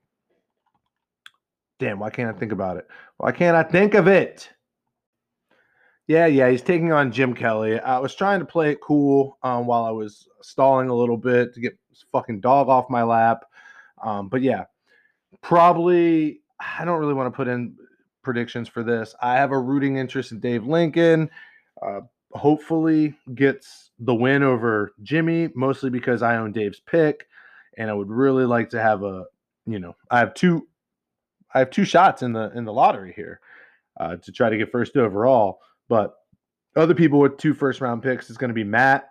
damn, 1.78 1.98
why 1.98 2.10
can't 2.10 2.34
I 2.34 2.38
think 2.38 2.52
about 2.52 2.76
it? 2.76 2.88
Why 3.18 3.32
can't 3.32 3.56
I 3.56 3.62
think 3.62 3.94
of 3.94 4.08
it? 4.08 4.48
Yeah, 6.06 6.26
yeah, 6.26 6.50
he's 6.50 6.62
taking 6.62 6.92
on 6.92 7.12
Jim 7.12 7.34
Kelly. 7.34 7.80
I 7.80 7.98
was 7.98 8.14
trying 8.14 8.40
to 8.40 8.46
play 8.46 8.70
it 8.70 8.80
cool 8.82 9.38
um, 9.42 9.66
while 9.66 9.84
I 9.84 9.90
was 9.90 10.28
stalling 10.42 10.90
a 10.90 10.94
little 10.94 11.16
bit 11.16 11.54
to 11.54 11.60
get 11.60 11.78
fucking 12.12 12.40
dog 12.40 12.68
off 12.68 12.90
my 12.90 13.02
lap. 13.02 13.44
Um, 14.02 14.28
but 14.28 14.42
yeah, 14.42 14.64
probably 15.40 16.40
I 16.60 16.84
don't 16.84 17.00
really 17.00 17.14
want 17.14 17.32
to 17.32 17.36
put 17.36 17.48
in 17.48 17.74
predictions 18.22 18.68
for 18.68 18.82
this. 18.82 19.14
I 19.22 19.36
have 19.36 19.52
a 19.52 19.58
rooting 19.58 19.96
interest 19.96 20.32
in 20.32 20.40
Dave 20.40 20.66
Lincoln 20.66 21.30
uh, 21.82 22.00
hopefully 22.32 23.14
gets 23.34 23.90
the 23.98 24.14
win 24.14 24.42
over 24.42 24.92
Jimmy, 25.02 25.48
mostly 25.54 25.90
because 25.90 26.22
I 26.22 26.36
own 26.36 26.52
Dave's 26.52 26.80
pick, 26.80 27.26
and 27.78 27.90
I 27.90 27.94
would 27.94 28.10
really 28.10 28.44
like 28.44 28.70
to 28.70 28.82
have 28.82 29.02
a, 29.02 29.24
you 29.66 29.78
know, 29.78 29.94
I 30.10 30.18
have 30.18 30.34
two, 30.34 30.66
I 31.54 31.60
have 31.60 31.70
two 31.70 31.84
shots 31.84 32.22
in 32.22 32.32
the 32.32 32.50
in 32.54 32.64
the 32.64 32.72
lottery 32.72 33.12
here 33.14 33.40
uh, 33.98 34.16
to 34.16 34.32
try 34.32 34.50
to 34.50 34.58
get 34.58 34.72
first 34.72 34.96
overall. 34.96 35.60
But 35.88 36.14
other 36.76 36.94
people 36.94 37.18
with 37.20 37.36
two 37.36 37.54
first 37.54 37.80
round 37.80 38.02
picks 38.02 38.30
is 38.30 38.36
going 38.36 38.48
to 38.48 38.54
be 38.54 38.64
Matt. 38.64 39.10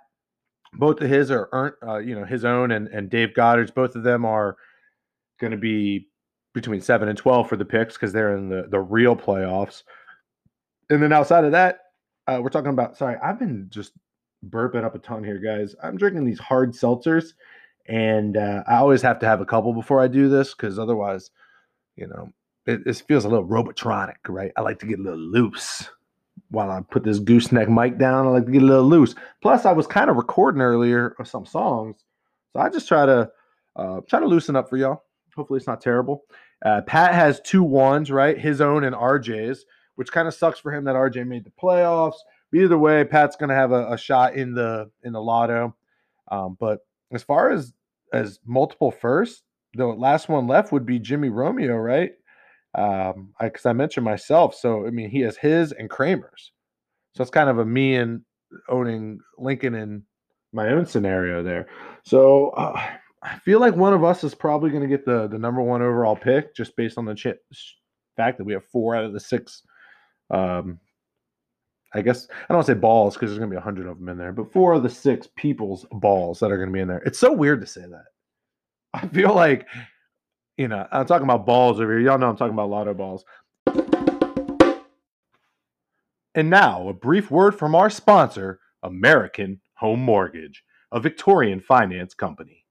Both 0.74 1.02
of 1.02 1.10
his 1.10 1.30
are 1.30 1.78
uh, 1.86 1.98
you 1.98 2.16
know, 2.16 2.26
his 2.26 2.46
own 2.46 2.72
and 2.72 2.88
and 2.88 3.10
Dave 3.10 3.34
Goddard's. 3.34 3.72
Both 3.72 3.96
of 3.96 4.04
them 4.04 4.26
are 4.26 4.58
going 5.40 5.52
to 5.52 5.58
be 5.58 6.10
between 6.54 6.82
seven 6.82 7.10
and 7.10 7.18
twelve 7.18 7.48
for 7.48 7.56
the 7.56 7.66
picks 7.66 7.94
because 7.94 8.12
they're 8.12 8.36
in 8.36 8.50
the 8.50 8.68
the 8.70 8.80
real 8.80 9.16
playoffs. 9.16 9.84
And 10.90 11.02
then 11.02 11.14
outside 11.14 11.46
of 11.46 11.52
that, 11.52 11.80
uh, 12.28 12.40
we're 12.42 12.50
talking 12.50 12.72
about. 12.72 12.98
Sorry, 12.98 13.18
I've 13.24 13.40
been 13.40 13.68
just 13.70 13.94
burping 14.50 14.84
up 14.84 14.96
a 14.96 15.00
ton 15.00 15.24
here, 15.24 15.40
guys. 15.40 15.76
I'm 15.82 15.98
drinking 15.98 16.26
these 16.26 16.40
hard 16.40 16.74
seltzers, 16.74 17.34
and 17.88 18.36
uh, 18.36 18.64
I 18.68 18.78
always 18.78 19.02
have 19.04 19.20
to 19.20 19.28
have 19.28 19.42
a 19.42 19.46
couple 19.46 19.74
before 19.74 20.02
I 20.02 20.08
do 20.08 20.28
this 20.28 20.54
because 20.54 20.80
otherwise, 20.80 21.32
you 21.96 22.08
know, 22.08 22.30
it, 22.66 22.82
it, 22.86 23.04
feels 23.08 23.26
a 23.26 23.30
little 23.30 23.48
robotronic, 23.48 24.16
right? 24.28 24.52
I 24.58 24.62
like 24.62 24.80
to 24.80 24.86
get 24.86 25.00
a 25.00 25.04
little 25.04 25.20
loose 25.20 25.90
while 26.50 26.70
I 26.70 26.82
put 26.82 27.04
this 27.04 27.20
gooseneck 27.20 27.70
mic 27.70 27.98
down. 27.98 28.28
I 28.28 28.30
like 28.30 28.46
to 28.46 28.52
get 28.52 28.62
a 28.62 28.66
little 28.66 28.84
loose. 28.84 29.16
Plus, 29.42 29.66
I 29.66 29.72
was 29.72 29.88
kind 29.88 30.10
of 30.10 30.16
recording 30.16 30.62
earlier 30.62 31.16
some 31.26 31.46
songs, 31.46 32.04
so 32.54 32.60
I 32.60 32.70
just 32.70 32.88
try 32.88 33.06
to 33.06 33.32
uh, 33.76 34.02
try 34.08 34.20
to 34.20 34.28
loosen 34.28 34.56
up 34.56 34.70
for 34.70 34.78
y'all. 34.78 35.04
Hopefully, 35.36 35.58
it's 35.58 35.68
not 35.68 35.82
terrible. 35.82 36.24
Uh, 36.64 36.82
Pat 36.82 37.14
has 37.14 37.42
two 37.42 37.64
ones, 37.64 38.12
right? 38.12 38.38
His 38.38 38.62
own 38.62 38.84
and 38.84 38.96
RJ's, 38.96 39.66
which 39.96 40.12
kind 40.12 40.28
of 40.28 40.34
sucks 40.34 40.60
for 40.60 40.72
him 40.72 40.84
that 40.86 40.96
RJ 40.96 41.28
made 41.28 41.44
the 41.44 41.52
playoffs. 41.52 42.18
But 42.52 42.60
either 42.60 42.78
way, 42.78 43.04
Pat's 43.04 43.36
to 43.36 43.56
have 43.56 43.72
a, 43.72 43.92
a, 43.94 43.98
shot 43.98 44.36
in 44.36 44.54
the 44.54 44.90
in 45.04 45.12
the 45.12 45.22
lotto. 45.22 45.76
Um, 46.32 46.56
but 46.60 46.86
as 47.12 47.24
far 47.24 47.52
as 47.52 47.74
as 48.14 48.40
multiple 48.46 48.92
firsts, 48.92 49.42
the 49.74 49.88
last 49.88 50.30
one 50.30 50.48
left 50.48 50.72
would 50.72 50.86
be 50.86 51.00
Jimmy 51.00 51.30
Romeo, 51.30 51.76
right? 51.76 52.12
Um, 52.76 53.34
I 53.40 53.46
because 53.46 53.66
I, 53.66 53.74
mentioned 53.74 54.04
myself, 54.04 54.56
so 54.56 54.88
I 54.88 54.90
mean 54.90 55.10
he 55.10 55.20
has 55.22 55.38
his 55.38 55.72
and 55.74 55.90
Kramer's, 55.90 56.52
so 57.16 57.22
it's 57.22 57.32
kind 57.32 57.50
of 57.50 57.60
a 57.60 57.66
me 57.66 57.96
and 57.96 58.22
owning 58.70 59.20
Lincoln 59.38 59.76
in 59.76 60.04
my 60.54 60.70
own 60.70 60.86
scenario 60.86 61.44
there. 61.44 61.68
So 62.04 62.50
uh, 62.50 62.82
I 63.22 63.38
feel 63.40 63.60
like 63.60 63.76
one 63.76 63.94
of 63.94 64.04
us 64.04 64.24
is 64.24 64.36
probably 64.36 64.70
going 64.70 64.84
to 64.84 64.90
get 64.90 65.06
the 65.06 65.28
the 65.28 65.38
number 65.38 65.62
one 65.62 65.82
overall 65.82 66.16
pick 66.16 66.56
just 66.56 66.76
based 66.76 66.98
on 66.98 67.06
the 67.06 67.16
ch- 67.16 67.28
fact 68.18 68.38
that 68.38 68.44
we 68.44 68.54
have 68.54 68.66
four 68.66 68.96
out 68.96 69.06
of 69.06 69.14
the 69.14 69.20
six. 69.20 69.62
Um, 70.32 70.80
I 71.94 72.02
guess 72.02 72.28
I 72.50 72.54
don't 72.54 72.66
say 72.66 72.74
balls 72.74 73.14
because 73.14 73.30
there's 73.30 73.40
going 73.40 73.52
to 73.52 73.54
be 73.54 73.60
a 73.60 73.64
hundred 73.64 73.88
of 73.88 74.00
them 74.00 74.10
in 74.10 74.18
there, 74.18 74.32
but 74.32 74.52
four 74.52 74.74
of 74.74 74.84
the 74.84 74.90
six 74.90 75.28
people's 75.36 75.86
balls 75.92 76.40
that 76.40 76.52
are 76.52 76.58
going 76.58 76.70
to 76.70 76.74
be 76.74 76.80
in 76.80 76.88
there. 76.88 77.04
It's 77.06 77.20
so 77.20 77.32
weird 77.32 77.62
to 77.62 77.68
say 77.68 77.82
that. 77.82 78.06
I 78.94 79.08
feel 79.08 79.34
like, 79.34 79.68
you 80.58 80.68
know, 80.68 80.88
I'm 80.92 81.06
talking 81.06 81.24
about 81.26 81.46
balls 81.46 81.80
over 81.80 81.92
here. 81.92 82.08
Y'all 82.08 82.20
know 82.20 82.30
I'm 82.30 82.38
talking 82.38 82.54
about 82.54 82.70
lotto 82.70 82.94
balls. 82.94 83.26
And 86.36 86.50
now, 86.50 86.88
a 86.88 86.94
brief 86.94 87.30
word 87.30 87.58
from 87.58 87.76
our 87.76 87.90
sponsor, 87.90 88.60
American 88.82 89.62
Home 89.76 90.02
Mortgage, 90.02 90.64
a 90.92 91.00
Victorian 91.00 91.60
finance 91.60 92.14
company. 92.14 92.66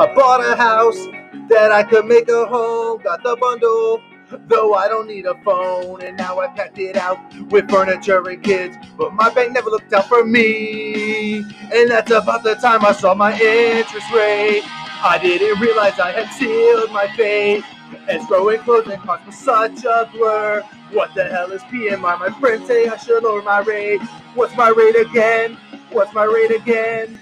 I 0.00 0.06
bought 0.14 0.40
a 0.40 0.56
house 0.56 1.06
that 1.50 1.72
I 1.72 1.82
could 1.82 2.06
make 2.06 2.28
a 2.28 2.46
home. 2.46 3.02
Got 3.02 3.22
the 3.22 3.36
bundle, 3.36 4.00
though 4.48 4.74
I 4.74 4.88
don't 4.88 5.08
need 5.08 5.26
a 5.26 5.34
phone. 5.42 6.02
And 6.02 6.16
now 6.16 6.38
I 6.40 6.48
packed 6.48 6.78
it 6.78 6.96
out 6.96 7.18
with 7.50 7.68
furniture 7.70 8.26
and 8.26 8.42
kids. 8.42 8.76
But 8.96 9.12
my 9.12 9.28
bank 9.30 9.52
never 9.52 9.68
looked 9.68 9.92
out 9.92 10.08
for 10.08 10.24
me. 10.24 11.40
And 11.72 11.90
that's 11.90 12.10
about 12.10 12.44
the 12.44 12.54
time 12.54 12.84
I 12.84 12.92
saw 12.92 13.14
my 13.14 13.32
interest 13.38 14.10
rate. 14.12 14.62
I 15.02 15.18
didn't 15.20 15.60
realize 15.60 15.98
I 15.98 16.12
had 16.12 16.32
sealed 16.34 16.92
my 16.92 17.08
fate. 17.16 17.64
Escrow 18.08 18.48
and 18.50 18.62
closing 18.62 18.98
costs 19.00 19.26
was 19.26 19.36
such 19.36 19.84
a 19.84 20.08
blur. 20.12 20.62
What 20.92 21.14
the 21.14 21.24
hell 21.24 21.50
is 21.52 21.62
PMI? 21.62 22.18
My 22.18 22.30
friends 22.38 22.66
say 22.66 22.88
I 22.88 22.96
should 22.96 23.24
lower 23.24 23.42
my 23.42 23.60
rate. 23.60 24.00
What's 24.34 24.56
my 24.56 24.68
rate 24.68 24.96
again? 24.96 25.56
What's 25.90 26.14
my 26.14 26.24
rate 26.24 26.52
again? 26.52 27.18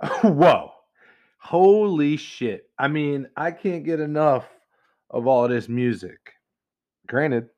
Whoa. 0.22 0.72
Holy 1.38 2.16
shit. 2.16 2.68
I 2.78 2.88
mean, 2.88 3.28
I 3.36 3.50
can't 3.50 3.84
get 3.84 4.00
enough 4.00 4.46
of 5.10 5.26
all 5.26 5.48
this 5.48 5.68
music. 5.68 6.18
Granted, 7.06 7.48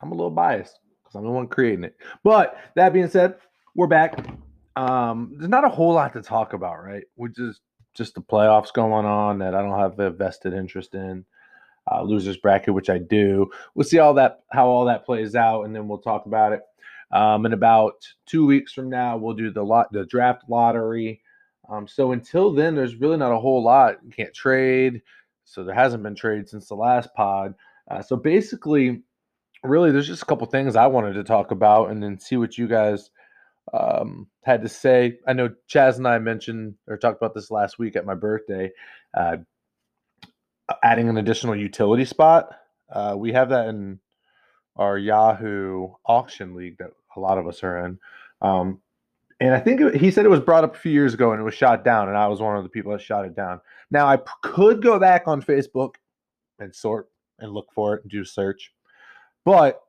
I'm 0.00 0.12
a 0.12 0.14
little 0.14 0.30
biased 0.30 0.80
because 1.02 1.14
I'm 1.14 1.24
the 1.24 1.30
one 1.30 1.46
creating 1.46 1.84
it. 1.84 1.96
But 2.24 2.58
that 2.74 2.92
being 2.92 3.08
said, 3.08 3.36
we're 3.74 3.86
back. 3.86 4.26
Um, 4.76 5.34
there's 5.36 5.48
not 5.48 5.64
a 5.64 5.68
whole 5.68 5.92
lot 5.92 6.12
to 6.14 6.22
talk 6.22 6.52
about, 6.52 6.82
right? 6.82 7.04
Which 7.14 7.38
is 7.38 7.60
just 7.94 8.14
the 8.14 8.20
playoffs 8.20 8.72
going 8.72 9.06
on 9.06 9.38
that 9.38 9.54
I 9.54 9.62
don't 9.62 9.78
have 9.78 9.98
a 9.98 10.10
vested 10.10 10.52
interest 10.52 10.94
in. 10.94 11.24
Uh, 11.90 12.02
losers 12.02 12.36
bracket, 12.36 12.74
which 12.74 12.90
I 12.90 12.98
do. 12.98 13.50
We'll 13.74 13.84
see 13.84 13.98
all 13.98 14.12
that 14.14 14.40
how 14.50 14.66
all 14.66 14.84
that 14.84 15.06
plays 15.06 15.34
out, 15.34 15.62
and 15.62 15.74
then 15.74 15.88
we'll 15.88 15.98
talk 15.98 16.26
about 16.26 16.52
it. 16.52 16.60
Um, 17.10 17.46
in 17.46 17.54
about 17.54 17.94
two 18.26 18.44
weeks 18.44 18.74
from 18.74 18.90
now, 18.90 19.16
we'll 19.16 19.34
do 19.34 19.50
the 19.50 19.62
lot 19.62 19.90
the 19.90 20.04
draft 20.04 20.42
lottery. 20.50 21.22
Um, 21.68 21.86
so 21.86 22.12
until 22.12 22.52
then, 22.52 22.74
there's 22.74 22.96
really 22.96 23.16
not 23.16 23.32
a 23.32 23.38
whole 23.38 23.62
lot. 23.62 23.96
You 24.04 24.10
can't 24.10 24.34
trade. 24.34 25.02
So 25.44 25.64
there 25.64 25.74
hasn't 25.74 26.02
been 26.02 26.14
trade 26.14 26.48
since 26.48 26.68
the 26.68 26.74
last 26.74 27.14
pod. 27.14 27.54
Uh, 27.90 28.02
so 28.02 28.16
basically, 28.16 29.02
really, 29.62 29.90
there's 29.90 30.06
just 30.06 30.22
a 30.22 30.26
couple 30.26 30.46
things 30.46 30.76
I 30.76 30.86
wanted 30.86 31.14
to 31.14 31.24
talk 31.24 31.50
about 31.50 31.90
and 31.90 32.02
then 32.02 32.18
see 32.18 32.36
what 32.36 32.58
you 32.58 32.68
guys 32.68 33.10
um, 33.72 34.26
had 34.42 34.62
to 34.62 34.68
say. 34.68 35.18
I 35.26 35.32
know 35.32 35.50
Chaz 35.68 35.96
and 35.96 36.06
I 36.06 36.18
mentioned 36.18 36.74
or 36.86 36.96
talked 36.96 37.20
about 37.20 37.34
this 37.34 37.50
last 37.50 37.78
week 37.78 37.96
at 37.96 38.06
my 38.06 38.14
birthday, 38.14 38.70
uh, 39.14 39.38
adding 40.82 41.08
an 41.08 41.16
additional 41.16 41.56
utility 41.56 42.04
spot. 42.04 42.54
Uh, 42.90 43.14
we 43.16 43.32
have 43.32 43.50
that 43.50 43.68
in 43.68 44.00
our 44.76 44.96
Yahoo 44.96 45.88
auction 46.06 46.54
league 46.54 46.78
that 46.78 46.90
a 47.16 47.20
lot 47.20 47.38
of 47.38 47.46
us 47.46 47.62
are 47.62 47.84
in. 47.84 47.98
Um, 48.40 48.80
and 49.40 49.54
I 49.54 49.60
think 49.60 49.80
it, 49.80 49.96
he 49.96 50.10
said 50.10 50.24
it 50.24 50.30
was 50.30 50.40
brought 50.40 50.64
up 50.64 50.74
a 50.74 50.78
few 50.78 50.92
years 50.92 51.14
ago 51.14 51.32
and 51.32 51.40
it 51.40 51.44
was 51.44 51.54
shot 51.54 51.84
down, 51.84 52.08
and 52.08 52.16
I 52.16 52.26
was 52.26 52.40
one 52.40 52.56
of 52.56 52.62
the 52.62 52.68
people 52.68 52.92
that 52.92 53.00
shot 53.00 53.24
it 53.24 53.36
down. 53.36 53.60
Now 53.90 54.06
I 54.06 54.16
p- 54.16 54.24
could 54.42 54.82
go 54.82 54.98
back 54.98 55.26
on 55.26 55.42
Facebook 55.42 55.94
and 56.58 56.74
sort 56.74 57.08
and 57.38 57.52
look 57.52 57.68
for 57.72 57.94
it 57.94 58.02
and 58.02 58.10
do 58.10 58.24
search, 58.24 58.72
but 59.44 59.80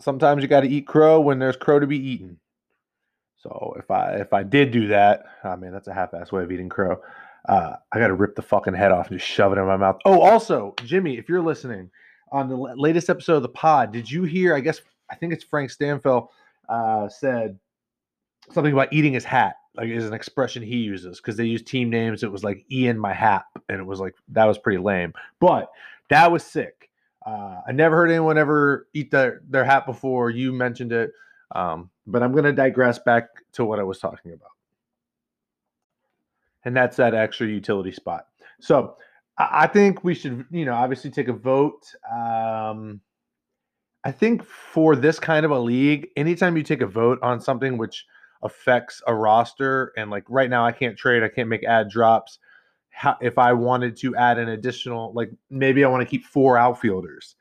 sometimes 0.00 0.42
you 0.42 0.48
got 0.48 0.60
to 0.60 0.68
eat 0.68 0.86
crow 0.86 1.20
when 1.20 1.38
there's 1.38 1.56
crow 1.56 1.78
to 1.78 1.86
be 1.86 1.98
eaten. 1.98 2.38
So 3.36 3.74
if 3.78 3.90
I 3.90 4.14
if 4.14 4.32
I 4.32 4.42
did 4.42 4.70
do 4.70 4.88
that, 4.88 5.24
I 5.44 5.54
mean 5.56 5.72
that's 5.72 5.88
a 5.88 5.94
half-ass 5.94 6.32
way 6.32 6.42
of 6.42 6.50
eating 6.50 6.68
crow. 6.68 7.00
Uh, 7.46 7.76
I 7.92 7.98
got 7.98 8.06
to 8.06 8.14
rip 8.14 8.34
the 8.36 8.42
fucking 8.42 8.72
head 8.72 8.90
off 8.90 9.10
and 9.10 9.18
just 9.18 9.30
shove 9.30 9.52
it 9.52 9.58
in 9.58 9.66
my 9.66 9.76
mouth. 9.76 9.98
Oh, 10.06 10.22
also, 10.22 10.74
Jimmy, 10.84 11.18
if 11.18 11.28
you're 11.28 11.42
listening 11.42 11.90
on 12.32 12.48
the 12.48 12.56
latest 12.56 13.10
episode 13.10 13.36
of 13.36 13.42
the 13.42 13.50
pod, 13.50 13.92
did 13.92 14.10
you 14.10 14.24
hear? 14.24 14.54
I 14.54 14.60
guess 14.60 14.80
I 15.10 15.14
think 15.14 15.34
it's 15.34 15.44
Frank 15.44 15.70
Stampfl 15.70 16.28
uh, 16.70 17.08
said 17.08 17.58
something 18.52 18.72
about 18.72 18.92
eating 18.92 19.12
his 19.12 19.24
hat 19.24 19.56
like 19.76 19.88
is 19.88 20.06
an 20.06 20.14
expression 20.14 20.62
he 20.62 20.76
uses 20.76 21.20
because 21.20 21.36
they 21.36 21.44
use 21.44 21.62
team 21.62 21.90
names. 21.90 22.22
It 22.22 22.30
was 22.30 22.44
like 22.44 22.64
ian 22.70 22.98
my 22.98 23.12
hat 23.12 23.44
and 23.68 23.80
it 23.80 23.84
was 23.84 24.00
like 24.00 24.14
that 24.28 24.44
was 24.44 24.58
pretty 24.58 24.78
lame. 24.78 25.12
But 25.40 25.70
that 26.10 26.30
was 26.30 26.44
sick. 26.44 26.90
Uh, 27.26 27.60
i 27.66 27.72
never 27.72 27.96
heard 27.96 28.10
anyone 28.10 28.36
ever 28.36 28.86
eat 28.92 29.10
their, 29.10 29.40
their 29.48 29.64
hat 29.64 29.86
before. 29.86 30.30
You 30.30 30.52
mentioned 30.52 30.92
it. 30.92 31.12
Um, 31.54 31.90
but 32.06 32.22
i'm 32.22 32.32
going 32.32 32.44
to 32.44 32.52
digress 32.52 32.98
back 32.98 33.28
to 33.52 33.64
what 33.64 33.78
i 33.78 33.82
was 33.82 33.98
talking 33.98 34.32
about. 34.32 34.50
And 36.64 36.76
that's 36.76 36.96
that 36.96 37.14
extra 37.14 37.46
utility 37.46 37.92
spot. 37.92 38.26
So 38.60 38.96
i, 39.38 39.48
I 39.62 39.66
think 39.66 40.04
we 40.04 40.14
should 40.14 40.46
you 40.50 40.64
know 40.64 40.74
obviously 40.74 41.10
take 41.10 41.28
a 41.28 41.32
vote. 41.32 41.92
Um, 42.12 43.00
i 44.04 44.12
think 44.12 44.44
for 44.44 44.94
this 44.94 45.18
kind 45.18 45.44
of 45.44 45.50
a 45.50 45.58
league 45.58 46.08
anytime 46.16 46.56
you 46.56 46.62
take 46.62 46.82
a 46.82 46.86
vote 46.86 47.18
on 47.22 47.40
something 47.40 47.78
which 47.78 48.04
affects 48.44 49.02
a 49.06 49.14
roster. 49.14 49.92
And 49.96 50.10
like 50.10 50.24
right 50.28 50.50
now, 50.50 50.64
I 50.64 50.72
can't 50.72 50.96
trade, 50.96 51.22
I 51.22 51.28
can't 51.28 51.48
make 51.48 51.64
ad 51.64 51.88
drops. 51.88 52.38
How, 52.90 53.16
if 53.20 53.38
I 53.38 53.52
wanted 53.54 53.96
to 53.98 54.14
add 54.14 54.38
an 54.38 54.50
additional, 54.50 55.12
like 55.14 55.30
maybe 55.50 55.82
I 55.84 55.88
want 55.88 56.02
to 56.02 56.08
keep 56.08 56.24
four 56.24 56.56
outfielders. 56.56 57.34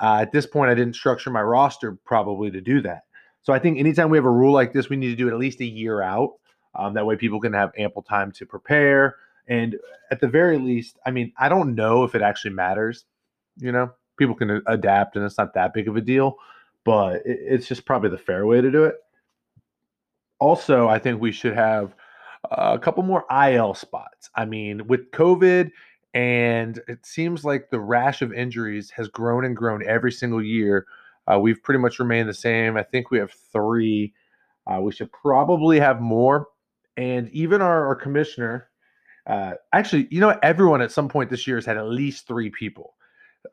Uh, 0.00 0.18
at 0.22 0.32
this 0.32 0.46
point, 0.46 0.70
I 0.70 0.74
didn't 0.74 0.94
structure 0.94 1.30
my 1.30 1.42
roster 1.42 1.98
probably 2.04 2.50
to 2.50 2.60
do 2.60 2.80
that. 2.80 3.02
So 3.42 3.52
I 3.52 3.58
think 3.58 3.78
anytime 3.78 4.10
we 4.10 4.18
have 4.18 4.24
a 4.24 4.30
rule 4.30 4.52
like 4.52 4.72
this, 4.72 4.88
we 4.88 4.96
need 4.96 5.10
to 5.10 5.16
do 5.16 5.28
it 5.28 5.32
at 5.32 5.38
least 5.38 5.60
a 5.60 5.64
year 5.64 6.02
out. 6.02 6.32
Um, 6.74 6.94
that 6.94 7.06
way, 7.06 7.16
people 7.16 7.40
can 7.40 7.52
have 7.52 7.72
ample 7.78 8.02
time 8.02 8.32
to 8.32 8.46
prepare. 8.46 9.16
And 9.46 9.76
at 10.10 10.20
the 10.20 10.28
very 10.28 10.58
least, 10.58 10.98
I 11.06 11.10
mean, 11.10 11.32
I 11.38 11.48
don't 11.48 11.74
know 11.74 12.04
if 12.04 12.14
it 12.14 12.22
actually 12.22 12.54
matters. 12.54 13.04
You 13.56 13.72
know, 13.72 13.92
people 14.18 14.34
can 14.34 14.62
adapt, 14.66 15.16
and 15.16 15.24
it's 15.24 15.38
not 15.38 15.54
that 15.54 15.72
big 15.74 15.88
of 15.88 15.96
a 15.96 16.00
deal. 16.00 16.36
But 16.84 17.16
it, 17.24 17.38
it's 17.42 17.66
just 17.66 17.86
probably 17.86 18.10
the 18.10 18.18
fair 18.18 18.46
way 18.46 18.60
to 18.60 18.70
do 18.70 18.84
it 18.84 18.96
also, 20.38 20.88
I 20.88 20.98
think 20.98 21.20
we 21.20 21.32
should 21.32 21.54
have 21.54 21.94
a 22.50 22.78
couple 22.78 23.02
more 23.02 23.24
IL 23.30 23.74
spots. 23.74 24.30
I 24.34 24.44
mean, 24.44 24.86
with 24.86 25.10
COVID, 25.10 25.70
and 26.14 26.80
it 26.88 27.04
seems 27.04 27.44
like 27.44 27.70
the 27.70 27.80
rash 27.80 28.22
of 28.22 28.32
injuries 28.32 28.90
has 28.90 29.08
grown 29.08 29.44
and 29.44 29.56
grown 29.56 29.86
every 29.86 30.12
single 30.12 30.42
year. 30.42 30.86
Uh, 31.26 31.38
we've 31.38 31.62
pretty 31.62 31.78
much 31.78 31.98
remained 31.98 32.28
the 32.28 32.34
same. 32.34 32.76
I 32.76 32.82
think 32.82 33.10
we 33.10 33.18
have 33.18 33.32
three. 33.52 34.14
Uh, 34.66 34.80
we 34.80 34.92
should 34.92 35.12
probably 35.12 35.78
have 35.78 36.00
more. 36.00 36.48
And 36.96 37.28
even 37.30 37.62
our, 37.62 37.86
our 37.86 37.94
commissioner, 37.94 38.68
uh, 39.26 39.52
actually, 39.72 40.08
you 40.10 40.20
know, 40.20 40.38
everyone 40.42 40.80
at 40.80 40.90
some 40.90 41.08
point 41.08 41.30
this 41.30 41.46
year 41.46 41.56
has 41.56 41.66
had 41.66 41.76
at 41.76 41.86
least 41.86 42.26
three 42.26 42.50
people. 42.50 42.94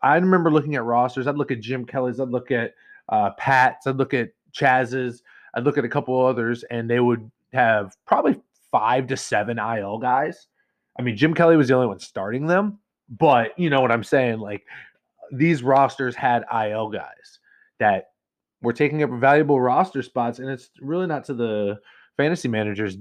I 0.02 0.16
remember 0.16 0.52
looking 0.52 0.76
at 0.76 0.84
rosters. 0.84 1.28
I'd 1.28 1.38
look 1.38 1.52
at 1.52 1.60
Jim 1.60 1.86
Kelly's. 1.86 2.20
I'd 2.20 2.30
look 2.30 2.50
at 2.52 2.74
uh, 3.10 3.32
Pat's. 3.38 3.86
I'd 3.86 3.98
look 3.98 4.14
at 4.14 4.30
Chaz's. 4.52 5.22
I'd 5.56 5.64
look 5.64 5.78
at 5.78 5.86
a 5.86 5.90
couple 5.90 6.24
others, 6.26 6.64
and 6.70 6.90
they 6.90 7.00
would 7.00 7.30
have 7.54 7.96
probably 8.06 8.42
five 8.72 9.08
to 9.08 9.18
seven 9.18 9.58
IL 9.58 9.98
guys. 9.98 10.48
I 11.00 11.02
mean, 11.02 11.16
Jim 11.16 11.34
Kelly 11.34 11.58
was 11.58 11.68
the 11.68 11.76
only 11.76 11.88
one 11.88 12.00
starting 12.00 12.48
them, 12.48 12.80
but 13.10 13.58
you 13.58 13.70
know 13.70 13.82
what 13.82 13.92
I'm 13.92 14.04
saying? 14.04 14.40
Like 14.40 14.66
these 15.32 15.64
rosters 15.64 16.16
had 16.16 16.44
IL 16.54 16.90
guys 16.90 17.40
that 17.80 18.10
were 18.62 18.74
taking 18.74 19.04
up 19.04 19.10
valuable 19.12 19.60
roster 19.60 20.02
spots, 20.02 20.40
and 20.40 20.50
it's 20.50 20.70
really 20.82 21.08
not 21.08 21.24
to 21.26 21.34
the 21.34 21.80
fantasy 22.18 22.48
managers, 22.48 22.98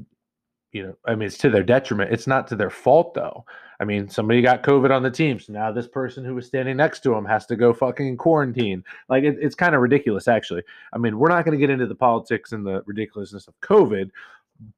you 0.73 0.83
know, 0.83 0.97
I 1.07 1.15
mean, 1.15 1.27
it's 1.27 1.39
to 1.39 1.51
their 1.51 1.63
detriment. 1.63 2.13
It's 2.13 2.27
not 2.27 2.49
to 2.49 2.57
their 2.57 2.71
fault 2.71 3.15
though. 3.15 3.45
I 3.85 3.87
mean, 3.87 4.09
somebody 4.09 4.41
got 4.41 4.63
COVID 4.63 4.91
on 4.91 5.03
the 5.03 5.11
team, 5.11 5.39
so 5.39 5.53
now 5.53 5.71
this 5.71 5.87
person 5.87 6.25
who 6.25 6.35
was 6.35 6.47
standing 6.47 6.79
next 6.79 7.01
to 7.01 7.13
him 7.13 7.27
has 7.27 7.45
to 7.45 7.55
go 7.55 7.75
fucking 7.75 8.17
quarantine. 8.17 8.83
Like 9.11 9.25
it, 9.25 9.37
it's 9.43 9.55
kind 9.55 9.75
of 9.75 9.83
ridiculous, 9.83 10.27
actually. 10.27 10.63
I 10.95 10.97
mean, 10.97 11.19
we're 11.19 11.29
not 11.29 11.45
going 11.45 11.53
to 11.53 11.61
get 11.61 11.69
into 11.69 11.87
the 11.87 11.95
politics 11.95 12.53
and 12.53 12.65
the 12.65 12.83
ridiculousness 12.87 13.47
of 13.47 13.53
COVID, 13.61 14.11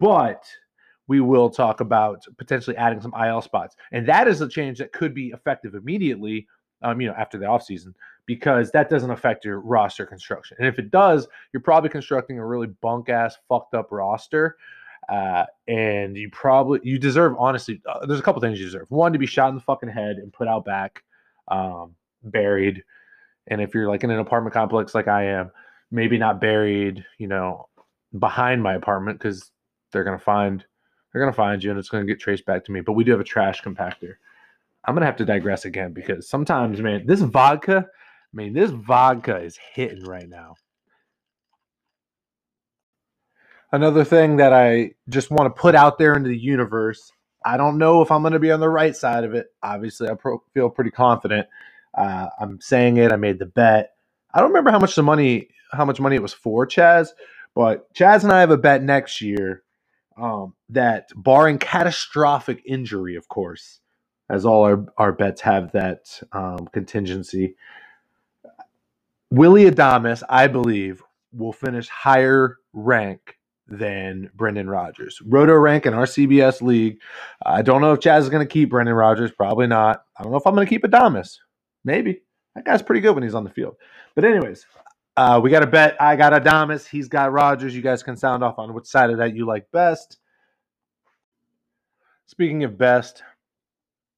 but 0.00 0.44
we 1.06 1.20
will 1.20 1.48
talk 1.48 1.80
about 1.80 2.25
potentially 2.36 2.76
adding 2.76 3.00
some 3.00 3.14
IL 3.14 3.42
spots, 3.42 3.76
and 3.92 4.08
that 4.08 4.26
is 4.26 4.40
a 4.40 4.48
change 4.48 4.78
that 4.78 4.90
could 4.90 5.14
be 5.14 5.28
effective 5.28 5.76
immediately. 5.76 6.48
Um, 6.82 7.00
you 7.00 7.06
know, 7.06 7.14
after 7.14 7.38
the 7.38 7.46
offseason, 7.46 7.94
because 8.26 8.72
that 8.72 8.90
doesn't 8.90 9.12
affect 9.12 9.44
your 9.44 9.60
roster 9.60 10.04
construction. 10.04 10.56
And 10.58 10.66
if 10.66 10.80
it 10.80 10.90
does, 10.90 11.28
you're 11.52 11.62
probably 11.62 11.90
constructing 11.90 12.40
a 12.40 12.44
really 12.44 12.66
bunk 12.66 13.08
ass, 13.08 13.38
fucked 13.48 13.75
up 13.75 13.92
roster 13.92 14.56
uh, 15.08 15.44
and 15.68 16.16
you 16.16 16.30
probably 16.30 16.80
you 16.82 16.98
deserve 16.98 17.34
honestly. 17.38 17.80
Uh, 17.86 18.06
there's 18.06 18.20
a 18.20 18.22
couple 18.22 18.40
things 18.40 18.58
you 18.58 18.64
deserve. 18.64 18.90
One 18.90 19.12
to 19.12 19.18
be 19.18 19.26
shot 19.26 19.50
in 19.50 19.54
the 19.54 19.60
fucking 19.60 19.88
head 19.88 20.16
and 20.16 20.32
put 20.32 20.48
out 20.48 20.64
back, 20.64 21.02
um, 21.48 21.94
buried. 22.22 22.82
And 23.48 23.60
if 23.60 23.75
you're 23.75 23.88
like 23.88 24.02
in 24.02 24.10
an 24.10 24.18
apartment 24.18 24.54
complex 24.54 24.94
like 24.94 25.08
I 25.08 25.26
am, 25.26 25.50
maybe 25.90 26.18
not 26.18 26.40
buried, 26.40 27.04
you 27.18 27.28
know, 27.28 27.68
behind 28.18 28.62
my 28.62 28.75
apartment 28.75 29.18
because 29.18 29.50
they're 29.92 30.04
gonna 30.04 30.18
find 30.18 30.64
they're 31.12 31.22
gonna 31.22 31.32
find 31.32 31.62
you 31.62 31.70
and 31.70 31.78
it's 31.78 31.88
gonna 31.88 32.04
get 32.04 32.20
traced 32.20 32.44
back 32.44 32.64
to 32.64 32.72
me. 32.72 32.80
But 32.80 32.92
we 32.92 33.04
do 33.04 33.12
have 33.12 33.20
a 33.20 33.25
trash 33.25 33.62
compactor. 33.62 34.14
I'm 34.84 34.94
gonna 34.94 35.06
have 35.06 35.16
to 35.16 35.25
digress 35.25 35.64
again 35.64 35.92
because 35.92 36.28
sometimes, 36.28 36.80
man, 36.80 37.06
this 37.06 37.20
vodka, 37.20 37.86
I 37.86 38.36
mean, 38.36 38.52
this 38.52 38.70
vodka 38.70 39.36
is 39.36 39.58
hitting 39.72 40.04
right 40.04 40.28
now. 40.28 40.54
Another 43.73 44.04
thing 44.04 44.37
that 44.37 44.52
I 44.52 44.92
just 45.08 45.30
want 45.30 45.54
to 45.54 45.61
put 45.61 45.75
out 45.75 45.99
there 45.99 46.14
into 46.14 46.28
the 46.28 46.38
universe. 46.38 47.12
I 47.44 47.56
don't 47.56 47.78
know 47.78 48.00
if 48.02 48.11
I'm 48.11 48.23
going 48.23 48.32
to 48.32 48.38
be 48.38 48.50
on 48.50 48.61
the 48.61 48.68
right 48.68 48.94
side 48.96 49.25
of 49.25 49.35
it. 49.35 49.49
Obviously, 49.62 50.08
I 50.08 50.14
pro- 50.14 50.42
feel 50.54 50.70
pretty 50.70 50.90
confident. 50.90 51.46
Uh, 51.96 52.28
I'm 52.40 52.61
saying 52.61 52.96
it. 52.99 53.12
I 53.12 53.16
made 53.16 53.38
the 53.38 53.46
bet. 53.46 53.94
I 54.32 54.40
don't 54.40 54.49
remember 54.49 54.70
how 54.70 54.78
much 54.78 54.94
the 54.94 55.02
money, 55.02 55.49
how 55.73 55.85
much 55.85 56.00
money 56.00 56.16
it 56.16 56.23
was 56.23 56.32
for 56.32 56.66
Chaz, 56.66 57.08
but 57.54 57.92
Chaz 57.94 58.23
and 58.23 58.32
I 58.32 58.40
have 58.40 58.50
a 58.50 58.56
bet 58.56 58.82
next 58.82 59.20
year 59.20 59.62
um, 60.16 60.54
that, 60.70 61.08
barring 61.16 61.58
catastrophic 61.58 62.62
injury, 62.66 63.16
of 63.16 63.28
course, 63.28 63.80
as 64.30 64.46
all 64.46 64.64
our, 64.64 64.87
our 64.99 65.12
bets 65.12 65.40
have 65.42 65.73
that 65.73 66.20
um, 66.32 66.68
contingency. 66.73 67.56
Willy 69.30 69.70
Adames, 69.70 70.23
I 70.28 70.46
believe, 70.46 71.02
will 71.32 71.52
finish 71.52 71.88
higher 71.88 72.58
rank 72.73 73.37
than 73.68 74.30
Brendan 74.35 74.70
Rodgers. 74.70 75.20
Roto 75.25 75.54
rank 75.54 75.87
in 75.87 75.94
our 75.94 76.04
CBS 76.04 76.62
league. 76.62 77.00
I 77.44 77.62
don't 77.62 77.80
know 77.80 77.92
if 77.92 78.00
Chaz 78.00 78.20
is 78.20 78.28
going 78.28 78.46
to 78.46 78.52
keep 78.52 78.70
Brendan 78.70 78.94
Rodgers. 78.94 79.32
Probably 79.32 79.66
not. 79.66 80.04
I 80.16 80.23
don't 80.23 80.32
know 80.32 80.38
if 80.38 80.46
I'm 80.46 80.54
going 80.54 80.66
to 80.66 80.70
keep 80.70 80.82
Adames. 80.82 81.38
Maybe. 81.85 82.23
That 82.54 82.64
guy's 82.64 82.82
pretty 82.82 83.00
good 83.00 83.14
when 83.14 83.23
he's 83.23 83.35
on 83.35 83.44
the 83.44 83.50
field. 83.50 83.76
But, 84.14 84.25
anyways, 84.25 84.66
uh, 85.16 85.40
we 85.42 85.50
got 85.50 85.62
a 85.62 85.66
bet. 85.66 86.00
I 86.00 86.16
got 86.16 86.32
Adames. 86.32 86.87
He's 86.87 87.08
got 87.08 87.32
Rodgers. 87.32 87.75
You 87.75 87.82
guys 87.82 88.02
can 88.02 88.16
sound 88.16 88.44
off 88.44 88.58
on 88.58 88.73
which 88.73 88.87
side 88.87 89.11
of 89.11 89.18
that 89.18 89.35
you 89.35 89.46
like 89.46 89.70
best. 89.73 90.18
Speaking 92.26 92.64
of 92.64 92.78
best, 92.78 93.23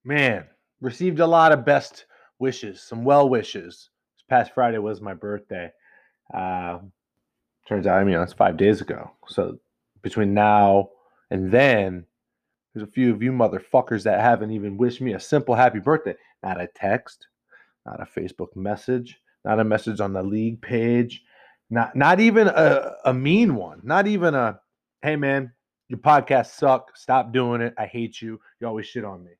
man, 0.04 0.46
received 0.80 1.20
a 1.20 1.26
lot 1.26 1.52
of 1.52 1.64
best 1.64 2.06
wishes, 2.38 2.82
some 2.82 3.04
well 3.04 3.28
wishes. 3.28 3.90
This 4.16 4.24
past 4.28 4.52
Friday 4.54 4.78
was 4.78 5.00
my 5.00 5.14
birthday. 5.14 5.70
Uh, 6.32 6.78
Turns 7.68 7.86
out, 7.86 8.00
I 8.00 8.04
mean, 8.04 8.14
that's 8.14 8.32
five 8.32 8.56
days 8.56 8.80
ago. 8.80 9.10
So 9.26 9.58
between 10.00 10.32
now 10.32 10.88
and 11.30 11.52
then, 11.52 12.06
there's 12.72 12.88
a 12.88 12.90
few 12.90 13.12
of 13.12 13.22
you 13.22 13.30
motherfuckers 13.30 14.04
that 14.04 14.20
haven't 14.20 14.52
even 14.52 14.78
wished 14.78 15.02
me 15.02 15.12
a 15.12 15.20
simple 15.20 15.54
happy 15.54 15.78
birthday. 15.78 16.14
Not 16.42 16.60
a 16.60 16.68
text, 16.74 17.26
not 17.84 18.00
a 18.00 18.06
Facebook 18.06 18.56
message, 18.56 19.20
not 19.44 19.60
a 19.60 19.64
message 19.64 20.00
on 20.00 20.14
the 20.14 20.22
league 20.22 20.62
page, 20.62 21.22
not 21.68 21.94
not 21.94 22.20
even 22.20 22.48
a, 22.48 22.92
a 23.04 23.12
mean 23.12 23.54
one. 23.54 23.80
Not 23.82 24.06
even 24.06 24.34
a, 24.34 24.60
hey 25.02 25.16
man, 25.16 25.52
your 25.88 25.98
podcast 25.98 26.52
suck. 26.52 26.96
Stop 26.96 27.32
doing 27.32 27.60
it. 27.60 27.74
I 27.76 27.84
hate 27.84 28.22
you. 28.22 28.40
You 28.60 28.66
always 28.66 28.86
shit 28.86 29.04
on 29.04 29.24
me. 29.24 29.32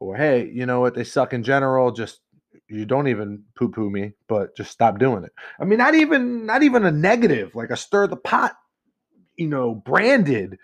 Or 0.00 0.16
hey, 0.16 0.50
you 0.50 0.64
know 0.64 0.80
what? 0.80 0.94
They 0.94 1.04
suck 1.04 1.34
in 1.34 1.42
general. 1.42 1.92
Just 1.92 2.20
you 2.68 2.84
don't 2.84 3.08
even 3.08 3.44
poo 3.56 3.70
poo 3.70 3.90
me, 3.90 4.12
but 4.28 4.56
just 4.56 4.70
stop 4.70 4.98
doing 4.98 5.24
it. 5.24 5.32
I 5.60 5.64
mean, 5.64 5.78
not 5.78 5.94
even 5.94 6.46
not 6.46 6.62
even 6.62 6.84
a 6.84 6.90
negative, 6.90 7.54
like 7.54 7.70
a 7.70 7.76
stir 7.76 8.06
the 8.06 8.16
pot, 8.16 8.56
you 9.36 9.48
know, 9.48 9.74
branded 9.74 10.58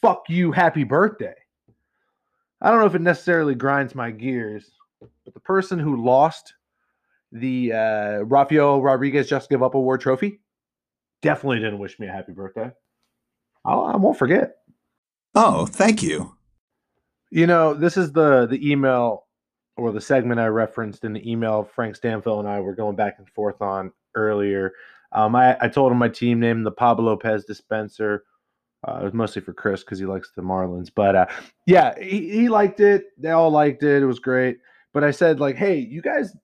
fuck 0.00 0.24
you, 0.28 0.52
happy 0.52 0.84
birthday. 0.84 1.34
I 2.60 2.70
don't 2.70 2.80
know 2.80 2.86
if 2.86 2.94
it 2.94 3.00
necessarily 3.00 3.54
grinds 3.54 3.94
my 3.94 4.10
gears, 4.10 4.70
but 5.00 5.34
the 5.34 5.40
person 5.40 5.78
who 5.78 6.04
lost 6.04 6.54
the 7.32 7.72
uh, 7.72 8.18
Rafael 8.20 8.82
Rodriguez 8.82 9.28
Just 9.28 9.48
Give 9.48 9.62
Up 9.62 9.74
Award 9.74 10.00
trophy 10.00 10.40
definitely 11.22 11.58
didn't 11.58 11.78
wish 11.78 11.98
me 11.98 12.06
a 12.06 12.12
happy 12.12 12.32
birthday. 12.32 12.70
I'll, 13.64 13.84
I 13.84 13.96
won't 13.96 14.18
forget. 14.18 14.56
Oh, 15.34 15.66
thank 15.66 16.02
you. 16.02 16.34
You 17.30 17.46
know, 17.46 17.74
this 17.74 17.96
is 17.96 18.12
the 18.12 18.46
the 18.46 18.70
email 18.70 19.26
or 19.80 19.92
the 19.92 20.00
segment 20.00 20.38
I 20.38 20.46
referenced 20.46 21.04
in 21.04 21.14
the 21.14 21.30
email 21.30 21.64
Frank 21.64 21.96
Stanfield 21.96 22.40
and 22.40 22.48
I 22.48 22.60
were 22.60 22.74
going 22.74 22.96
back 22.96 23.14
and 23.18 23.28
forth 23.30 23.62
on 23.62 23.92
earlier. 24.14 24.72
Um, 25.12 25.34
I, 25.34 25.56
I 25.60 25.68
told 25.68 25.90
him 25.90 25.98
my 25.98 26.08
team 26.08 26.38
name, 26.38 26.62
the 26.62 26.70
Pablo 26.70 27.06
Lopez 27.06 27.44
dispenser. 27.44 28.24
Uh, 28.86 28.98
it 29.00 29.04
was 29.04 29.14
mostly 29.14 29.42
for 29.42 29.54
Chris 29.54 29.82
because 29.82 29.98
he 29.98 30.04
likes 30.04 30.30
the 30.36 30.42
Marlins. 30.42 30.90
But 30.94 31.16
uh, 31.16 31.26
yeah, 31.66 31.98
he, 31.98 32.30
he 32.30 32.48
liked 32.48 32.80
it. 32.80 33.06
They 33.18 33.30
all 33.30 33.50
liked 33.50 33.82
it. 33.82 34.02
It 34.02 34.06
was 34.06 34.18
great. 34.18 34.58
But 34.92 35.02
I 35.02 35.10
said, 35.10 35.40
like, 35.40 35.56
hey, 35.56 35.78
you 35.78 36.02
guys, 36.02 36.36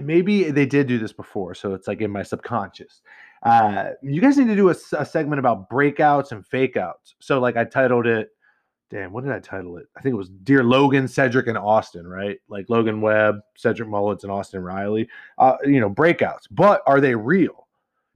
maybe 0.00 0.50
they 0.50 0.66
did 0.66 0.86
do 0.86 0.98
this 0.98 1.12
before. 1.12 1.54
So 1.54 1.74
it's 1.74 1.88
like 1.88 2.00
in 2.00 2.10
my 2.10 2.22
subconscious. 2.22 3.02
Uh, 3.42 3.90
you 4.02 4.20
guys 4.20 4.36
need 4.36 4.48
to 4.48 4.56
do 4.56 4.68
a, 4.68 4.76
a 4.96 5.04
segment 5.04 5.40
about 5.40 5.68
breakouts 5.68 6.30
and 6.30 6.46
fake 6.46 6.76
outs. 6.76 7.14
So, 7.20 7.40
like, 7.40 7.56
I 7.56 7.64
titled 7.64 8.06
it 8.06 8.28
damn, 8.90 9.12
what 9.12 9.24
did 9.24 9.32
I 9.32 9.38
title 9.38 9.76
it? 9.76 9.86
I 9.96 10.00
think 10.00 10.14
it 10.14 10.18
was 10.18 10.28
Dear 10.28 10.64
Logan, 10.64 11.06
Cedric, 11.06 11.46
and 11.46 11.56
Austin, 11.56 12.06
right? 12.06 12.38
Like 12.48 12.68
Logan 12.68 13.00
Webb, 13.00 13.36
Cedric 13.56 13.88
Mullins, 13.88 14.24
and 14.24 14.32
Austin 14.32 14.62
Riley. 14.62 15.08
Uh, 15.38 15.56
you 15.64 15.80
know, 15.80 15.88
breakouts. 15.88 16.46
But 16.50 16.82
are 16.86 17.00
they 17.00 17.14
real? 17.14 17.68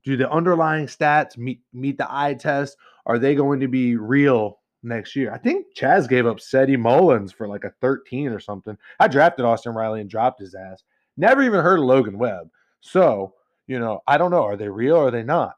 Do 0.03 0.17
the 0.17 0.31
underlying 0.31 0.87
stats 0.87 1.39
meet 1.39 1.61
meet 1.73 1.97
the 1.97 2.13
eye 2.13 2.35
test? 2.35 2.77
Are 3.07 3.19
they 3.19 3.35
going 3.35 3.61
to 3.61 3.69
be 3.69 3.97
real 3.97 4.61
next 4.83 5.17
year? 5.17 5.33
I 5.33 5.39
think 5.39 5.67
Chaz 5.75 6.09
gave 6.09 6.27
up 6.27 6.39
Ceddy 6.39 6.79
Mullins 6.79 7.33
for 7.33 7.49
like 7.49 7.65
a 7.65 7.73
13 7.81 8.29
or 8.29 8.41
something. 8.41 8.77
I 9.01 9.09
drafted 9.09 9.47
Austin 9.47 9.75
Riley 9.75 10.01
and 10.01 10.11
dropped 10.11 10.41
his 10.41 10.55
ass. 10.55 10.83
Never 11.17 11.43
even 11.43 11.63
heard 11.63 11.79
of 11.79 11.87
Logan 11.87 12.19
Webb. 12.19 12.51
So, 12.81 13.35
you 13.67 13.79
know, 13.79 14.03
I 14.07 14.19
don't 14.19 14.31
know. 14.31 14.43
Are 14.43 14.57
they 14.57 14.69
real 14.69 14.97
or 14.97 15.09
are 15.09 15.11
they 15.11 15.23
not? 15.23 15.55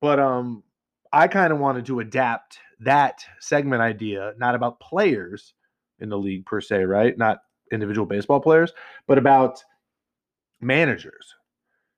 But 0.00 0.18
um, 0.18 0.63
I 1.14 1.28
kind 1.28 1.52
of 1.52 1.60
wanted 1.60 1.86
to 1.86 2.00
adapt 2.00 2.58
that 2.80 3.24
segment 3.40 3.80
idea, 3.80 4.32
not 4.36 4.54
about 4.54 4.80
players 4.80 5.54
in 6.00 6.08
the 6.08 6.18
league 6.18 6.44
per 6.44 6.60
se, 6.60 6.84
right? 6.84 7.16
Not 7.16 7.38
individual 7.72 8.06
baseball 8.06 8.40
players, 8.40 8.72
but 9.06 9.16
about 9.16 9.62
managers. 10.60 11.34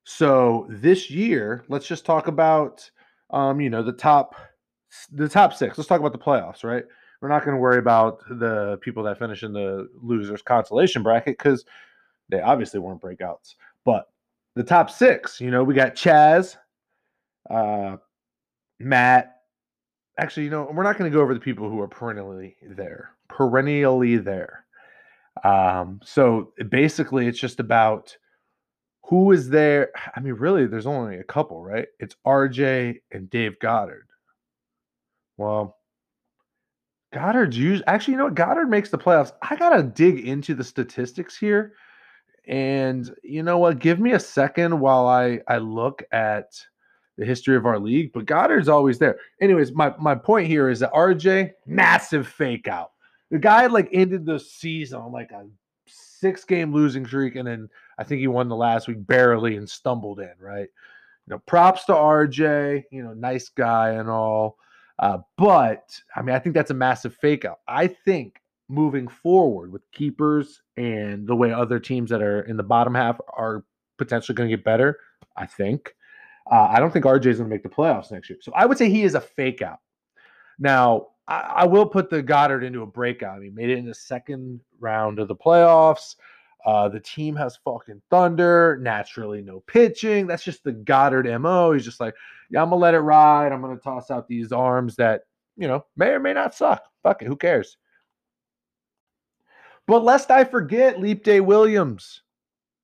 So 0.03 0.67
this 0.69 1.09
year, 1.09 1.65
let's 1.67 1.87
just 1.87 2.05
talk 2.05 2.27
about 2.27 2.89
um, 3.31 3.59
you 3.59 3.69
know, 3.69 3.83
the 3.83 3.91
top 3.91 4.35
the 5.11 5.27
top 5.27 5.53
six. 5.53 5.77
Let's 5.77 5.87
talk 5.87 5.99
about 5.99 6.13
the 6.13 6.17
playoffs, 6.17 6.63
right? 6.63 6.83
We're 7.21 7.29
not 7.29 7.43
going 7.43 7.55
to 7.55 7.61
worry 7.61 7.79
about 7.79 8.19
the 8.29 8.77
people 8.81 9.03
that 9.03 9.19
finish 9.19 9.43
in 9.43 9.51
the 9.51 9.89
losers 10.01 10.41
consolation 10.41 11.03
bracket 11.03 11.37
because 11.37 11.65
they 12.29 12.39
obviously 12.39 12.79
weren't 12.79 13.01
breakouts. 13.01 13.55
But 13.83 14.05
the 14.55 14.63
top 14.63 14.89
six, 14.89 15.41
you 15.41 15.51
know, 15.51 15.63
we 15.63 15.73
got 15.73 15.95
Chaz, 15.95 16.57
uh, 17.49 17.97
Matt, 18.79 19.41
actually, 20.19 20.43
you 20.43 20.49
know, 20.49 20.69
we're 20.71 20.83
not 20.83 20.97
going 20.97 21.09
to 21.11 21.15
go 21.15 21.21
over 21.21 21.33
the 21.33 21.39
people 21.39 21.69
who 21.69 21.79
are 21.81 21.87
perennially 21.87 22.55
there, 22.61 23.11
perennially 23.29 24.17
there. 24.17 24.65
Um, 25.43 25.99
so 26.03 26.53
basically, 26.69 27.27
it's 27.27 27.39
just 27.39 27.59
about 27.59 28.15
who 29.03 29.31
is 29.31 29.49
there. 29.49 29.91
I 30.15 30.19
mean, 30.19 30.33
really, 30.33 30.67
there's 30.67 30.87
only 30.87 31.17
a 31.17 31.23
couple, 31.23 31.63
right? 31.63 31.87
It's 31.99 32.15
RJ 32.25 32.97
and 33.11 33.29
Dave 33.29 33.59
Goddard. 33.59 34.07
Well, 35.37 35.77
Goddard's 37.13 37.57
used 37.57 37.83
actually, 37.87 38.13
you 38.13 38.17
know 38.17 38.25
what? 38.25 38.35
Goddard 38.35 38.69
makes 38.69 38.89
the 38.89 38.97
playoffs. 38.97 39.31
I 39.41 39.55
gotta 39.55 39.83
dig 39.83 40.27
into 40.27 40.53
the 40.53 40.63
statistics 40.63 41.37
here. 41.37 41.73
And 42.47 43.13
you 43.23 43.43
know 43.43 43.57
what? 43.57 43.79
Give 43.79 43.99
me 43.99 44.13
a 44.13 44.19
second 44.19 44.79
while 44.79 45.07
I 45.07 45.39
I 45.47 45.57
look 45.57 46.03
at 46.11 46.45
the 47.17 47.25
history 47.25 47.55
of 47.55 47.65
our 47.65 47.79
league, 47.79 48.11
but 48.13 48.25
Goddard's 48.25 48.69
always 48.69 48.99
there. 48.99 49.17
Anyways, 49.41 49.71
my, 49.71 49.93
my 49.99 50.15
point 50.15 50.47
here 50.47 50.69
is 50.69 50.79
that 50.79 50.93
RJ, 50.93 51.51
massive 51.65 52.27
fake 52.27 52.67
out. 52.67 52.91
The 53.31 53.39
guy 53.39 53.65
like 53.67 53.89
ended 53.91 54.25
the 54.25 54.39
season 54.39 54.99
on 54.99 55.11
like 55.11 55.31
a 55.31 55.47
six 55.87 56.43
game 56.43 56.73
losing 56.73 57.05
streak, 57.05 57.35
and 57.35 57.47
then 57.47 57.69
I 57.97 58.03
think 58.03 58.19
he 58.19 58.27
won 58.27 58.47
the 58.47 58.55
last 58.55 58.87
week 58.87 59.05
barely 59.05 59.57
and 59.57 59.69
stumbled 59.69 60.19
in, 60.19 60.33
right? 60.39 60.69
You 61.27 61.31
know, 61.31 61.39
props 61.39 61.85
to 61.85 61.93
RJ, 61.93 62.83
you 62.91 63.03
know, 63.03 63.13
nice 63.13 63.49
guy 63.49 63.91
and 63.91 64.09
all. 64.09 64.57
Uh, 64.99 65.19
but 65.37 65.99
I 66.15 66.21
mean, 66.21 66.35
I 66.35 66.39
think 66.39 66.55
that's 66.55 66.71
a 66.71 66.75
massive 66.75 67.15
fake 67.15 67.45
out. 67.45 67.59
I 67.67 67.87
think 67.87 68.41
moving 68.69 69.07
forward 69.07 69.71
with 69.71 69.89
keepers 69.91 70.61
and 70.75 71.27
the 71.27 71.35
way 71.35 71.51
other 71.51 71.79
teams 71.79 72.09
that 72.09 72.21
are 72.21 72.41
in 72.41 72.57
the 72.57 72.63
bottom 72.63 72.95
half 72.95 73.19
are 73.35 73.63
potentially 73.97 74.35
going 74.35 74.49
to 74.49 74.55
get 74.55 74.65
better, 74.65 74.99
I 75.35 75.45
think. 75.45 75.93
Uh, 76.51 76.67
I 76.71 76.79
don't 76.79 76.91
think 76.91 77.05
RJ 77.05 77.25
is 77.25 77.37
going 77.37 77.49
to 77.49 77.53
make 77.53 77.63
the 77.63 77.69
playoffs 77.69 78.11
next 78.11 78.29
year. 78.29 78.39
So 78.41 78.51
I 78.55 78.65
would 78.65 78.77
say 78.77 78.89
he 78.89 79.03
is 79.03 79.15
a 79.15 79.21
fake 79.21 79.61
out. 79.61 79.79
Now, 80.59 81.07
I, 81.27 81.39
I 81.57 81.65
will 81.65 81.85
put 81.85 82.09
the 82.09 82.21
Goddard 82.21 82.63
into 82.63 82.81
a 82.81 82.87
breakout. 82.87 83.43
He 83.43 83.49
made 83.49 83.69
it 83.69 83.77
in 83.77 83.85
the 83.85 83.93
second 83.93 84.61
round 84.79 85.19
of 85.19 85.27
the 85.27 85.35
playoffs. 85.35 86.15
Uh, 86.65 86.89
the 86.89 86.99
team 86.99 87.35
has 87.35 87.57
fucking 87.63 88.01
thunder. 88.09 88.77
Naturally, 88.81 89.41
no 89.41 89.61
pitching. 89.67 90.27
That's 90.27 90.43
just 90.43 90.63
the 90.63 90.73
Goddard 90.73 91.25
mo. 91.39 91.71
He's 91.71 91.85
just 91.85 91.99
like, 91.99 92.15
yeah, 92.49 92.61
I'm 92.61 92.69
gonna 92.69 92.81
let 92.81 92.93
it 92.93 92.99
ride. 92.99 93.51
I'm 93.51 93.61
gonna 93.61 93.77
toss 93.77 94.11
out 94.11 94.27
these 94.27 94.51
arms 94.51 94.95
that 94.97 95.21
you 95.55 95.67
know 95.67 95.85
may 95.95 96.09
or 96.09 96.19
may 96.19 96.33
not 96.33 96.55
suck. 96.55 96.83
Fuck 97.03 97.21
it, 97.21 97.27
who 97.27 97.35
cares? 97.35 97.77
But 99.85 100.03
lest 100.03 100.31
I 100.31 100.43
forget, 100.43 100.99
Leap 100.99 101.23
Day 101.23 101.39
Williams. 101.39 102.21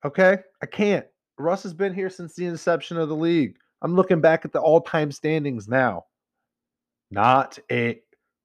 Okay, 0.06 0.38
I 0.62 0.66
can't. 0.66 1.06
Russ 1.38 1.64
has 1.64 1.74
been 1.74 1.94
here 1.94 2.10
since 2.10 2.36
the 2.36 2.46
inception 2.46 2.98
of 2.98 3.10
the 3.10 3.16
league. 3.16 3.58
I'm 3.82 3.96
looking 3.96 4.22
back 4.22 4.46
at 4.46 4.52
the 4.54 4.62
all-time 4.62 5.12
standings 5.12 5.68
now. 5.68 6.06
Not 7.12 7.60
a. 7.72 8.02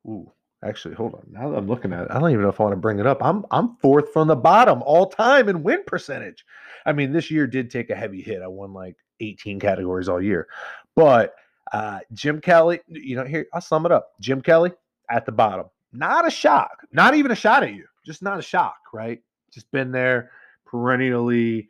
Ooh, 0.06 0.30
actually, 0.64 0.94
hold 0.94 1.14
on. 1.14 1.22
Now 1.30 1.48
that 1.48 1.56
I'm 1.56 1.68
looking 1.68 1.92
at 1.92 2.04
it, 2.04 2.10
I 2.10 2.18
don't 2.18 2.30
even 2.30 2.42
know 2.42 2.48
if 2.48 2.60
I 2.60 2.64
want 2.64 2.74
to 2.74 2.80
bring 2.80 2.98
it 2.98 3.06
up. 3.06 3.22
I'm 3.22 3.44
I'm 3.50 3.76
fourth 3.76 4.12
from 4.12 4.28
the 4.28 4.36
bottom 4.36 4.82
all 4.82 5.06
time 5.06 5.48
in 5.48 5.62
win 5.62 5.82
percentage. 5.86 6.44
I 6.84 6.92
mean, 6.92 7.12
this 7.12 7.30
year 7.30 7.46
did 7.46 7.70
take 7.70 7.90
a 7.90 7.96
heavy 7.96 8.20
hit. 8.20 8.42
I 8.42 8.48
won 8.48 8.72
like 8.72 8.96
18 9.20 9.60
categories 9.60 10.08
all 10.08 10.22
year, 10.22 10.48
but 10.96 11.34
uh, 11.72 12.00
Jim 12.12 12.40
Kelly, 12.40 12.80
you 12.88 13.16
know, 13.16 13.24
here 13.24 13.46
I'll 13.54 13.60
sum 13.60 13.86
it 13.86 13.92
up. 13.92 14.12
Jim 14.20 14.40
Kelly 14.40 14.72
at 15.10 15.24
the 15.24 15.32
bottom, 15.32 15.66
not 15.92 16.26
a 16.26 16.30
shock, 16.30 16.86
not 16.92 17.14
even 17.14 17.30
a 17.30 17.36
shot 17.36 17.62
at 17.62 17.72
you, 17.72 17.86
just 18.04 18.22
not 18.22 18.38
a 18.38 18.42
shock, 18.42 18.78
right? 18.92 19.20
Just 19.52 19.70
been 19.70 19.92
there 19.92 20.30
perennially 20.66 21.68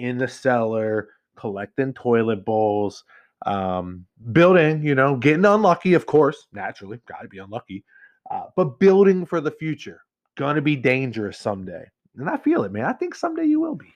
in 0.00 0.18
the 0.18 0.28
cellar, 0.28 1.08
collecting 1.36 1.92
toilet 1.92 2.44
bowls, 2.44 3.04
um, 3.46 4.04
building, 4.32 4.82
you 4.82 4.94
know, 4.94 5.16
getting 5.16 5.44
unlucky, 5.44 5.94
of 5.94 6.06
course, 6.06 6.46
naturally, 6.52 7.00
got 7.06 7.22
to 7.22 7.28
be 7.28 7.38
unlucky, 7.38 7.84
uh, 8.30 8.44
but 8.56 8.78
building 8.78 9.24
for 9.24 9.40
the 9.40 9.50
future. 9.50 10.02
Gonna 10.36 10.62
be 10.62 10.76
dangerous 10.76 11.38
someday. 11.38 11.84
And 12.16 12.28
I 12.28 12.36
feel 12.36 12.64
it, 12.64 12.72
man. 12.72 12.84
I 12.84 12.92
think 12.92 13.14
someday 13.14 13.44
you 13.44 13.60
will 13.60 13.74
be. 13.74 13.92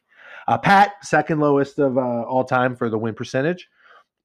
Uh, 0.47 0.59
Pat, 0.59 0.93
second 1.03 1.41
lowest 1.41 1.79
of 1.79 1.97
uh, 1.97 2.23
all 2.23 2.45
time 2.45 2.77
for 2.77 2.91
the 2.91 2.99
win 2.99 3.15
percentage. 3.15 3.69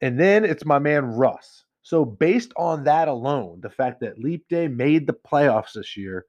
And 0.02 0.20
then 0.20 0.46
it's 0.46 0.66
my 0.66 0.80
man 0.80 1.06
Russ. 1.06 1.64
So, 1.82 2.06
based 2.06 2.52
on 2.58 2.84
that 2.84 3.08
alone, 3.08 3.62
the 3.62 3.70
fact 3.70 4.02
that 4.02 4.20
Leap 4.20 4.48
Day 4.48 4.68
made 4.68 5.08
the 5.08 5.14
playoffs 5.14 5.74
this 5.74 5.98
year, 5.98 6.26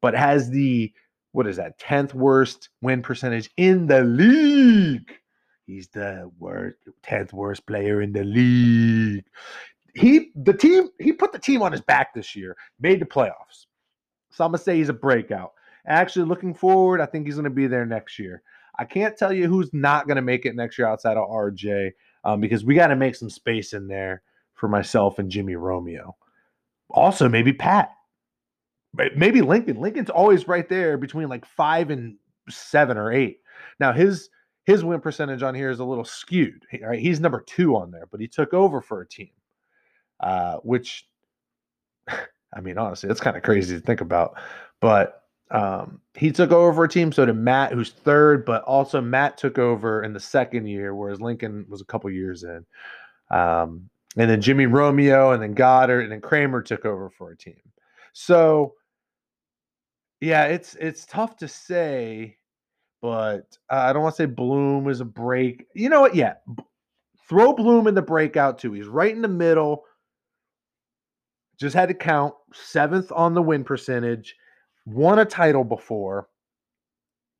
but 0.00 0.14
has 0.14 0.50
the, 0.50 0.92
what 1.34 1.48
is 1.48 1.56
that, 1.56 1.76
10th 1.80 2.14
worst 2.14 2.68
win 2.80 3.02
percentage 3.02 3.50
in 3.56 3.88
the 3.88 4.04
league. 4.04 5.10
He's 5.66 5.88
the 5.88 6.30
worst, 6.38 6.76
10th 7.04 7.32
worst 7.32 7.66
player 7.66 8.02
in 8.02 8.12
the 8.12 8.22
league. 8.22 9.24
He, 9.96 10.30
the 10.36 10.52
team, 10.52 10.90
he 11.00 11.12
put 11.12 11.32
the 11.32 11.40
team 11.40 11.60
on 11.60 11.72
his 11.72 11.80
back 11.80 12.14
this 12.14 12.36
year, 12.36 12.56
made 12.78 13.00
the 13.00 13.06
playoffs. 13.06 13.66
So, 14.30 14.44
I'm 14.44 14.52
to 14.52 14.58
say 14.58 14.76
he's 14.76 14.90
a 14.90 14.94
breakout. 14.94 15.54
Actually, 15.88 16.26
looking 16.26 16.54
forward, 16.54 17.00
I 17.00 17.06
think 17.06 17.26
he's 17.26 17.34
to 17.44 17.50
be 17.50 17.66
there 17.66 17.84
next 17.84 18.16
year. 18.16 18.40
I 18.78 18.84
can't 18.84 19.16
tell 19.16 19.32
you 19.32 19.48
who's 19.48 19.74
not 19.74 20.06
to 20.14 20.22
make 20.22 20.46
it 20.46 20.54
next 20.54 20.78
year 20.78 20.86
outside 20.86 21.16
of 21.16 21.28
RJ 21.28 21.90
um, 22.22 22.40
because 22.40 22.64
we 22.64 22.76
got 22.76 22.88
to 22.88 22.96
make 22.96 23.16
some 23.16 23.30
space 23.30 23.72
in 23.72 23.88
there 23.88 24.22
for 24.54 24.68
myself 24.68 25.18
and 25.18 25.32
Jimmy 25.32 25.56
Romeo. 25.56 26.14
Also, 26.90 27.28
maybe 27.28 27.52
Pat. 27.52 27.90
Maybe 29.16 29.40
Lincoln. 29.40 29.80
Lincoln's 29.80 30.10
always 30.10 30.46
right 30.46 30.68
there 30.68 30.96
between 30.96 31.28
like 31.28 31.44
five 31.44 31.90
and 31.90 32.16
seven 32.48 32.96
or 32.96 33.12
eight. 33.12 33.40
Now 33.80 33.92
his 33.92 34.30
his 34.64 34.84
win 34.84 35.00
percentage 35.00 35.42
on 35.42 35.54
here 35.54 35.70
is 35.70 35.80
a 35.80 35.84
little 35.84 36.04
skewed. 36.04 36.64
Right, 36.82 37.00
he's 37.00 37.20
number 37.20 37.40
two 37.40 37.76
on 37.76 37.90
there, 37.90 38.06
but 38.10 38.20
he 38.20 38.28
took 38.28 38.54
over 38.54 38.80
for 38.80 39.00
a 39.00 39.08
team, 39.08 39.30
uh, 40.20 40.56
which 40.58 41.06
I 42.08 42.60
mean, 42.60 42.78
honestly, 42.78 43.08
that's 43.08 43.20
kind 43.20 43.36
of 43.36 43.42
crazy 43.42 43.74
to 43.74 43.80
think 43.84 44.00
about. 44.00 44.38
But 44.80 45.22
um, 45.50 46.00
he 46.14 46.30
took 46.30 46.52
over 46.52 46.72
for 46.72 46.84
a 46.84 46.88
team. 46.88 47.12
So 47.12 47.26
did 47.26 47.36
Matt, 47.36 47.72
who's 47.72 47.90
third, 47.90 48.44
but 48.44 48.62
also 48.62 49.00
Matt 49.00 49.38
took 49.38 49.58
over 49.58 50.02
in 50.02 50.12
the 50.12 50.20
second 50.20 50.66
year, 50.66 50.94
whereas 50.94 51.20
Lincoln 51.20 51.66
was 51.68 51.80
a 51.80 51.84
couple 51.84 52.10
years 52.10 52.44
in. 52.44 52.64
Um, 53.30 53.88
and 54.16 54.30
then 54.30 54.40
Jimmy 54.40 54.66
Romeo, 54.66 55.32
and 55.32 55.42
then 55.42 55.54
Goddard, 55.54 56.02
and 56.02 56.12
then 56.12 56.20
Kramer 56.20 56.62
took 56.62 56.84
over 56.84 57.10
for 57.10 57.30
a 57.30 57.36
team. 57.36 57.60
So, 58.12 58.74
yeah, 60.24 60.44
it's 60.44 60.74
it's 60.76 61.04
tough 61.04 61.36
to 61.36 61.48
say, 61.48 62.36
but 63.02 63.58
uh, 63.70 63.76
I 63.76 63.92
don't 63.92 64.02
want 64.02 64.16
to 64.16 64.22
say 64.22 64.26
Bloom 64.26 64.88
is 64.88 65.00
a 65.00 65.04
break. 65.04 65.66
You 65.74 65.88
know 65.88 66.00
what? 66.00 66.14
Yeah, 66.14 66.34
throw 67.28 67.52
Bloom 67.52 67.86
in 67.86 67.94
the 67.94 68.02
breakout 68.02 68.58
too. 68.58 68.72
He's 68.72 68.86
right 68.86 69.14
in 69.14 69.22
the 69.22 69.28
middle. 69.28 69.84
Just 71.60 71.74
had 71.74 71.88
to 71.88 71.94
count 71.94 72.34
seventh 72.52 73.12
on 73.12 73.34
the 73.34 73.42
win 73.42 73.64
percentage 73.64 74.34
won 74.86 75.18
a 75.18 75.24
title 75.24 75.64
before, 75.64 76.28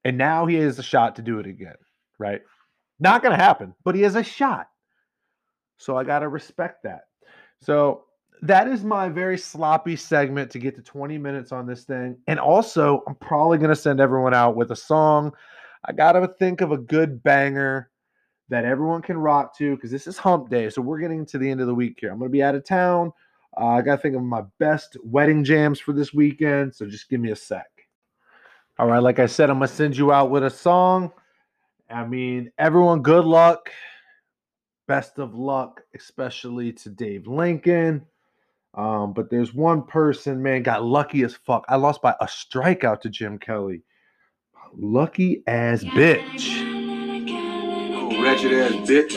and 0.04 0.16
now 0.16 0.46
he 0.46 0.56
has 0.56 0.78
a 0.78 0.82
shot 0.82 1.16
to 1.16 1.22
do 1.22 1.38
it 1.38 1.46
again, 1.46 1.76
right? 2.18 2.42
Not 3.00 3.22
going 3.22 3.36
to 3.36 3.42
happen, 3.42 3.74
but 3.84 3.94
he 3.94 4.02
has 4.02 4.16
a 4.16 4.22
shot. 4.22 4.68
So 5.76 5.96
I 5.96 6.04
got 6.04 6.20
to 6.20 6.28
respect 6.28 6.84
that. 6.84 7.02
So 7.60 8.03
that 8.44 8.68
is 8.68 8.84
my 8.84 9.08
very 9.08 9.38
sloppy 9.38 9.96
segment 9.96 10.50
to 10.50 10.58
get 10.58 10.76
to 10.76 10.82
20 10.82 11.16
minutes 11.16 11.50
on 11.50 11.66
this 11.66 11.84
thing. 11.84 12.18
And 12.26 12.38
also, 12.38 13.02
I'm 13.06 13.14
probably 13.14 13.56
going 13.56 13.70
to 13.70 13.76
send 13.76 14.00
everyone 14.00 14.34
out 14.34 14.54
with 14.54 14.70
a 14.70 14.76
song. 14.76 15.32
I 15.86 15.92
got 15.92 16.12
to 16.12 16.28
think 16.38 16.60
of 16.60 16.70
a 16.70 16.76
good 16.76 17.22
banger 17.22 17.90
that 18.50 18.66
everyone 18.66 19.00
can 19.00 19.16
rock 19.16 19.56
to 19.56 19.74
because 19.74 19.90
this 19.90 20.06
is 20.06 20.18
hump 20.18 20.50
day. 20.50 20.68
So 20.68 20.82
we're 20.82 20.98
getting 20.98 21.24
to 21.24 21.38
the 21.38 21.50
end 21.50 21.62
of 21.62 21.66
the 21.66 21.74
week 21.74 21.96
here. 21.98 22.12
I'm 22.12 22.18
going 22.18 22.30
to 22.30 22.32
be 22.32 22.42
out 22.42 22.54
of 22.54 22.66
town. 22.66 23.12
Uh, 23.58 23.68
I 23.68 23.80
got 23.80 23.96
to 23.96 24.02
think 24.02 24.14
of 24.14 24.22
my 24.22 24.42
best 24.58 24.98
wedding 25.02 25.42
jams 25.42 25.80
for 25.80 25.94
this 25.94 26.12
weekend. 26.12 26.74
So 26.74 26.84
just 26.84 27.08
give 27.08 27.20
me 27.20 27.30
a 27.30 27.36
sec. 27.36 27.66
All 28.78 28.88
right. 28.88 29.02
Like 29.02 29.20
I 29.20 29.26
said, 29.26 29.48
I'm 29.48 29.58
going 29.58 29.68
to 29.68 29.74
send 29.74 29.96
you 29.96 30.12
out 30.12 30.30
with 30.30 30.44
a 30.44 30.50
song. 30.50 31.12
I 31.88 32.04
mean, 32.04 32.52
everyone, 32.58 33.00
good 33.00 33.24
luck. 33.24 33.70
Best 34.86 35.18
of 35.18 35.34
luck, 35.34 35.80
especially 35.94 36.74
to 36.74 36.90
Dave 36.90 37.26
Lincoln. 37.26 38.04
Um, 38.76 39.12
but 39.12 39.30
there's 39.30 39.54
one 39.54 39.84
person, 39.84 40.42
man, 40.42 40.62
got 40.62 40.84
lucky 40.84 41.22
as 41.22 41.34
fuck. 41.34 41.64
I 41.68 41.76
lost 41.76 42.02
by 42.02 42.14
a 42.20 42.26
strikeout 42.26 43.00
to 43.02 43.08
Jim 43.08 43.38
Kelly. 43.38 43.82
Lucky 44.76 45.42
as 45.46 45.84
bitch. 45.84 46.60
Oh, 47.94 48.22
wretched 48.22 48.52
ass 48.52 48.72
bitch. 48.88 49.14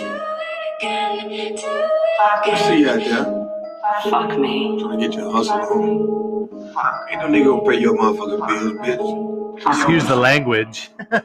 I 2.45 2.55
see 2.67 2.79
you 2.81 2.89
out 2.89 2.99
there. 2.99 4.11
Fuck 4.11 4.37
me. 4.37 4.79
Trying 4.79 4.99
to 4.99 5.07
get 5.07 5.15
your 5.15 5.31
hustle 5.31 5.55
on. 5.55 6.67
Ain't 7.09 7.21
no 7.21 7.27
nigga 7.27 7.45
gonna 7.45 7.71
pay 7.71 7.79
your 7.79 7.97
motherfucking 7.97 8.47
bills, 8.47 8.73
bitch. 8.85 9.67
Excuse 9.67 10.05
the 10.05 10.15
language. 10.15 10.91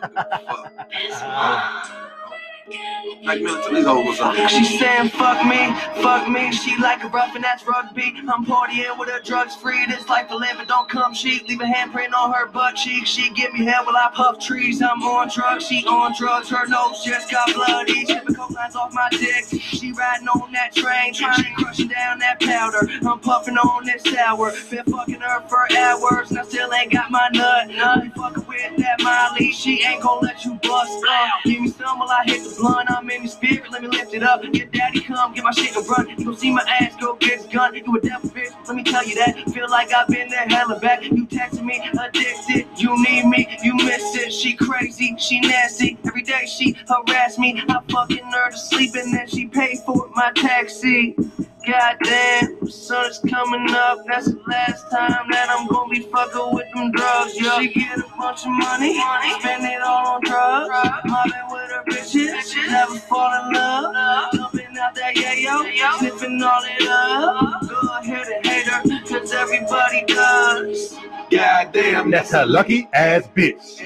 Man, 2.68 3.25
tell 3.25 4.05
these 4.05 4.18
something. 4.18 4.48
She 4.48 4.64
saying 4.79 5.09
fuck 5.11 5.44
me, 5.46 5.75
fuck 6.01 6.29
me. 6.29 6.53
She 6.53 6.77
like 6.81 7.03
a 7.03 7.09
rough 7.09 7.35
and 7.35 7.42
that's 7.42 7.66
rugby. 7.66 8.14
I'm 8.29 8.46
partying 8.46 8.98
with 8.98 9.09
her 9.09 9.20
drugs 9.20 9.57
free. 9.57 9.85
This 9.87 10.09
life 10.09 10.31
of 10.31 10.40
living 10.40 10.66
don't 10.66 10.88
come 10.88 11.12
cheap. 11.12 11.48
Leave 11.48 11.61
a 11.61 11.64
handprint 11.64 12.12
on 12.14 12.33
her 12.33 12.46
butt 12.46 12.77
cheek. 12.77 13.07
She 13.07 13.31
give 13.35 13.53
me 13.53 13.64
hell 13.64 13.85
while 13.85 13.96
I 13.96 14.11
puff 14.14 14.38
trees. 14.38 14.81
I'm 14.81 15.03
on 15.03 15.29
drugs, 15.35 15.66
she 15.66 15.85
on 15.87 16.14
drugs. 16.16 16.51
Her 16.51 16.66
nose 16.68 17.03
just 17.05 17.31
got 17.31 17.53
bloody. 17.53 18.07
Shipping 18.07 18.35
coke 18.35 18.53
lines 18.53 18.77
off 18.77 18.92
my 18.94 19.09
dick. 19.11 19.44
She 19.61 19.92
riding 19.92 20.29
on 20.29 20.53
that 20.53 20.72
train, 20.75 21.14
trying 21.14 21.42
to 21.42 21.51
crushing 21.57 21.88
down 21.88 22.20
that 22.20 22.40
powder. 22.40 22.88
I'm 23.07 23.18
puffing 23.18 23.57
on 23.57 23.85
this 23.85 24.03
sour. 24.05 24.53
Been 24.70 24.85
fucking 24.85 25.20
her 25.20 25.40
for 25.48 25.66
hours, 25.77 26.31
and 26.31 26.38
I 26.38 26.44
still 26.44 26.72
ain't 26.72 26.92
got 26.92 27.11
my 27.11 27.29
nut. 27.33 27.68
Be 28.03 28.09
fucking 28.11 28.46
with 28.46 28.77
that 28.79 29.03
Molly. 29.03 29.53
She 29.53 29.83
ain't 29.85 30.03
gonna 30.03 30.20
let 30.20 30.44
you 30.44 30.55
bust. 30.62 30.92
Uh, 31.09 31.29
give 31.44 31.61
me 31.61 31.68
some 31.68 31.98
while 31.98 32.11
I 32.11 32.22
hit 32.25 32.44
the 32.44 32.52
blunt. 32.59 32.91
I'm 32.91 33.11
in 33.11 33.23
the 33.25 33.29
spirit, 33.29 33.71
let 33.73 33.83
me 33.83 33.88
lift 33.88 34.15
it 34.15 34.23
up. 34.23 34.43
Get 34.53 34.73
daddy 34.73 35.01
come, 35.03 35.35
get 35.35 35.45
my 35.45 35.53
shit 35.53 35.77
and 35.77 35.88
run. 35.88 36.09
You 36.09 36.25
gon' 36.25 36.37
see 36.37 36.53
my 36.53 36.65
ass 36.81 36.97
go 37.01 37.17
get 37.17 37.51
gun. 37.51 37.75
You 37.75 37.97
a 37.97 38.01
devil 38.01 38.31
bitch, 38.31 38.69
let 38.69 38.77
me 38.77 38.85
tell 38.85 39.05
you 39.07 39.17
that. 39.17 39.37
Feel 39.53 39.71
like 39.71 39.93
I've 39.95 40.09
been 40.09 40.29
there 40.29 40.47
hella 40.49 40.81
back. 40.81 41.03
You 41.05 41.27
texting 41.27 41.65
me, 41.65 41.83
addicted. 41.99 42.67
You 42.79 42.97
need 43.05 43.27
me, 43.27 43.49
you 43.62 43.75
miss 43.77 44.17
it. 44.17 44.33
She 44.33 44.55
crazy, 44.55 45.17
she 45.19 45.41
nasty. 45.41 45.99
Every 46.07 46.23
day 46.23 46.47
she 46.47 46.77
harass 46.88 47.38
me. 47.38 47.62
I 47.69 47.81
fucking 47.91 48.25
her 48.33 48.51
to 48.51 48.59
sleep 48.59 48.95
and 48.97 49.12
then 49.15 49.29
she 49.29 49.47
pay 49.47 49.77
for 49.87 50.11
my 50.15 50.33
taxi. 50.37 51.17
Goddamn, 51.66 52.68
sun 52.68 53.11
is 53.11 53.18
coming 53.31 53.70
up. 53.70 53.98
That's 54.09 54.27
the 54.27 54.40
last 54.48 54.90
time 54.90 55.27
that 55.31 55.48
I'm 55.48 55.68
gonna 55.68 55.90
be 55.90 56.01
fucking 56.01 56.55
with 56.55 56.66
them 56.75 56.90
drugs. 56.92 57.38
yo. 57.40 57.61
she 57.61 57.68
get 57.68 57.98
a 57.98 58.05
bunch 58.18 58.44
of 58.44 58.51
money, 58.51 58.98
money. 58.98 59.40
spend 59.40 59.64
it 59.64 59.81
all 59.83 60.09
on 60.09 60.20
drugs. 60.25 60.68
drugs. 60.68 61.01
Mobbing 61.05 61.33
with 61.51 61.70
her 61.70 61.85
bitches, 61.88 62.35
bitches. 62.35 62.70
never 62.70 62.96
fall 62.98 63.46
in 63.46 63.55
love. 63.55 63.92
love. 63.92 64.33
Jumping 64.35 64.77
out 64.79 64.94
that 64.96 65.16
yeah 65.16 65.35
yo, 65.35 65.62
yo. 65.62 65.87
all 65.87 66.62
it 66.64 66.88
up. 66.88 67.68
Go 67.68 67.81
ahead 67.98 68.27
and 68.29 68.46
hate 68.46 68.66
her, 68.66 69.07
cause 69.07 69.33
everybody 69.33 70.05
does. 70.07 70.98
Goddamn, 71.31 72.11
that's 72.11 72.33
a 72.33 72.44
lucky 72.44 72.88
ass 72.92 73.29
bitch. 73.37 73.81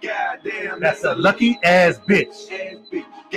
Goddamn, 0.00 0.80
that's 0.80 1.04
a 1.04 1.14
lucky 1.14 1.58
ass 1.62 2.00
bitch 2.08 2.50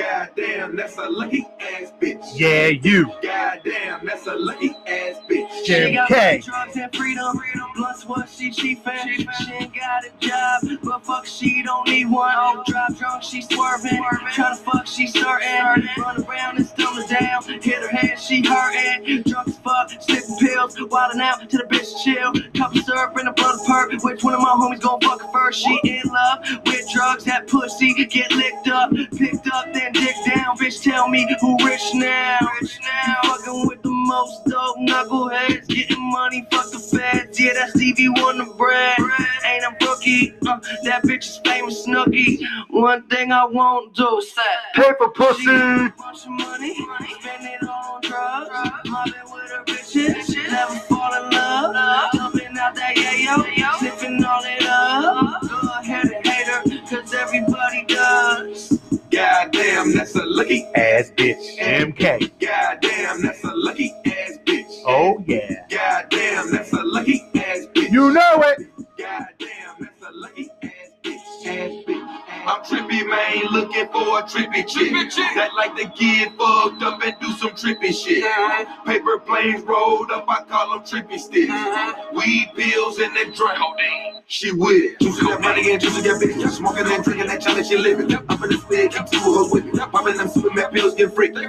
ass 0.02 0.30
bitch. 0.36 0.36
Goddamn, 0.36 0.76
that's 0.76 0.98
a 0.98 1.10
lucky 1.10 1.48
ass 1.60 1.94
bitch. 2.00 2.26
Yeah, 2.36 2.68
you. 2.68 3.12
Goddamn, 3.22 4.06
that's 4.06 4.28
a 4.28 4.36
lucky 4.36 4.76
ass 4.88 5.18
bitch. 5.30 5.66
Jim 5.66 5.90
She 5.90 5.94
got 5.96 6.08
K. 6.08 6.42
drugs 6.44 6.76
and 6.78 6.96
freedom. 6.96 7.40
Plus 7.76 8.06
what 8.06 8.30
she 8.30 8.52
she 8.52 8.76
fan. 8.76 9.08
She 9.08 9.54
ain't 9.54 9.74
got 9.74 10.04
a 10.06 10.10
job, 10.20 10.64
but 10.84 11.06
fuck 11.06 11.26
she 11.26 11.62
don't 11.64 11.88
need 11.88 12.10
one. 12.10 12.64
Drive 12.66 12.98
drunk, 12.98 13.24
she 13.24 13.42
swerving. 13.42 14.04
Tryna 14.34 14.58
fuck, 14.58 14.88
she 14.88 15.08
certain. 15.08 15.88
Run 15.98 16.24
around 16.24 16.58
and 16.58 16.68
stumble 16.68 17.06
down. 17.08 17.44
Hit 17.44 17.76
her 17.76 17.90
head, 17.90 18.20
she 18.20 18.42
hurting. 18.44 19.24
Drunk 19.24 19.48
as 19.48 19.58
fuck, 19.58 19.92
slipping 20.02 20.38
pills. 20.38 20.76
Wildin' 20.76 21.22
out 21.22 21.48
to 21.50 21.58
the 21.58 21.64
bitch 21.66 22.04
chill. 22.04 22.34
Cup 22.56 22.76
of 22.76 22.84
syrup 22.84 23.16
and 23.18 23.30
a 23.30 23.34
blood 23.34 23.60
perk. 23.66 23.92
Which 24.04 24.24
one 24.24 24.34
of 24.34 24.42
my 24.42 24.50
homies 24.50 24.82
gon' 24.82 25.00
fuck 25.02 25.22
her 25.22 25.32
first? 25.32 25.60
She 25.60 25.80
in 25.84 26.02
love 26.08 26.44
with 26.66 26.90
drugs. 26.92 27.24
That 27.26 27.48
pussy 27.48 27.94
get 27.94 28.32
licked 28.32 28.68
up, 28.68 28.92
picked 28.92 29.48
up, 29.48 29.74
then 29.93 30.04
dick 30.04 30.15
down. 30.26 30.58
Bitch, 30.58 30.84
tell 30.84 31.08
me 31.10 31.28
who 31.41 31.58
rich 31.65 31.93
now. 31.93 32.39
Rich 32.62 32.80
now. 32.82 33.21
Fucking 33.23 33.67
with 33.67 33.82
the 33.82 33.89
most 33.89 34.45
dope 34.45 34.78
knuckleheads. 34.78 35.67
Getting 35.67 36.12
money, 36.12 36.47
fuck 36.52 36.71
the 36.71 36.80
feds. 36.80 37.39
Yeah, 37.39 37.54
that's 37.54 37.73
Stevie 37.73 38.10
Wonder 38.10 38.45
bread. 38.58 38.97
Ain't 39.45 39.63
a 39.63 39.86
rookie. 39.86 40.36
Uh, 40.47 40.60
that 40.84 41.04
bitch 41.04 41.26
is 41.26 41.41
famous 41.45 41.86
Snooki. 41.88 42.39
One 42.69 43.04
thing 43.08 43.32
I 43.32 43.45
won't 43.45 43.95
do 43.95 44.17
is 44.17 44.34
that. 44.36 44.73
Pay 44.76 44.91
for 44.97 45.12
She 45.36 45.45
got 45.45 45.88
a 45.88 45.93
bunch 45.97 46.26
of 46.26 46.32
money, 46.32 46.76
spend 46.76 47.45
it 47.45 47.63
on 47.67 48.02
drugs. 48.02 48.50
Mobbing 48.86 49.13
with 49.32 49.52
her 49.52 49.63
bitches, 49.65 50.52
never 50.52 50.76
fall 50.82 51.13
in 51.26 51.32
love. 51.32 52.12
Jumping 52.13 52.58
out 52.58 52.76
that 52.76 52.95
yayo, 52.95 53.80
sniffing 53.80 54.23
all 54.23 54.43
it 54.45 54.65
up. 54.65 55.41
Go 55.41 55.69
ahead 55.80 56.06
and 56.06 56.28
hate 56.28 56.47
her, 56.47 56.63
cause 56.89 57.13
everybody 57.13 57.86
does. 57.86 58.77
Goddamn, 59.12 59.93
that's 59.93 60.15
a 60.15 60.26
lucky. 60.26 60.65
ass 60.76 61.12
bitch. 61.15 61.58
MK. 61.60 62.32
Goddamn, 62.39 63.22
that's 63.22 63.43
a 63.43 63.52
lucky 63.56 63.93
ass 64.06 64.38
bitch. 64.46 64.84
Oh 64.86 65.24
yeah. 65.28 65.65
Goddamn, 65.70 66.52
that's 66.52 66.74
a 66.74 66.84
lucky 66.84 67.24
ass 67.36 67.65
bitch. 67.74 67.91
You 67.91 68.12
know 68.12 68.43
it. 68.43 68.67
Goddamn, 68.98 69.76
that's 69.80 70.02
a 70.04 70.12
lucky 70.13 70.50
ass 70.63 70.72
bitch. 71.04 71.48
Ass 71.48 71.86
bitch. 71.88 72.07
I'm 72.48 72.64
trippy, 72.64 73.06
man, 73.06 73.52
looking 73.52 73.88
for 73.88 74.20
a 74.20 74.24
trippy 74.24 74.66
chick 74.66 74.94
that 75.36 75.50
like 75.58 75.76
to 75.76 75.84
get 76.00 76.32
fucked 76.38 76.82
up 76.82 77.04
and 77.04 77.14
do 77.20 77.28
some 77.34 77.52
trippy 77.52 77.94
shit. 77.94 78.24
Uh-huh. 78.24 78.84
Paper 78.86 79.20
planes 79.20 79.64
rolled 79.64 80.12
up, 80.12 80.24
I 80.30 80.44
call 80.44 80.72
them 80.72 80.80
trippy 80.80 81.20
sticks. 81.20 81.52
Uh-huh. 81.52 82.12
Weed 82.14 82.52
pills 82.56 83.00
in 83.00 83.14
the 83.14 83.26
drink. 83.36 84.24
She 84.28 84.54
with 84.54 84.72
it. 84.72 85.00
Juicy 85.02 85.26
that 85.26 85.42
money 85.42 85.72
and 85.72 85.82
juicy 85.82 86.02
that 86.02 86.22
bitch. 86.22 86.50
Smoking 86.50 86.86
and 86.88 87.04
drinking 87.04 87.28
that 87.28 87.42
challenge, 87.42 87.68
she 87.68 87.78
living. 87.78 88.14
Up 88.14 88.30
in 88.30 88.50
the 88.50 88.58
spit, 88.58 88.92
keep 88.94 89.06
two 89.08 89.20
hoes 89.20 89.52
with 89.52 89.66
me. 89.66 89.72
Popping 89.80 90.16
them 90.16 90.30
Superman 90.30 90.72
pills, 90.72 90.96
get 90.96 91.14
freaky. 91.14 91.46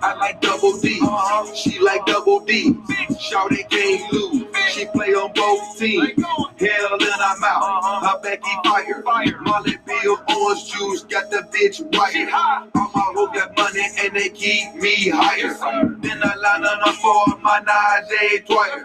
I 0.00 0.14
like 0.14 0.40
double 0.40 0.78
D. 0.78 0.98
Uh-huh. 1.02 1.54
She 1.54 1.78
like 1.78 2.06
double 2.06 2.40
D. 2.40 2.72
Shawty 3.20 3.68
can't 3.68 4.12
lose. 4.12 4.47
She 4.70 4.86
play 4.86 5.14
on 5.14 5.32
both 5.32 5.78
teams. 5.78 6.12
Hell 6.16 6.94
in 6.94 7.00
her 7.00 7.38
mouth. 7.38 8.02
Her 8.04 8.20
Becky 8.22 8.50
fire. 8.64 9.02
Molly 9.42 9.78
Bill, 9.86 10.18
orange 10.28 10.72
juice, 10.72 11.04
got 11.04 11.30
the 11.30 11.46
bitch 11.52 11.80
right. 11.96 12.28
All 12.74 12.90
my 12.94 13.02
hoes 13.14 13.30
got 13.34 13.56
money 13.56 13.86
and 14.00 14.16
they 14.16 14.28
keep 14.28 14.74
me 14.74 15.08
higher. 15.10 15.54
Then 16.00 16.20
I 16.22 16.34
line 16.34 16.64
on 16.64 16.88
up 16.88 16.94
for 16.96 17.40
my 17.40 17.60
Najee 17.60 18.46
twice. 18.46 18.84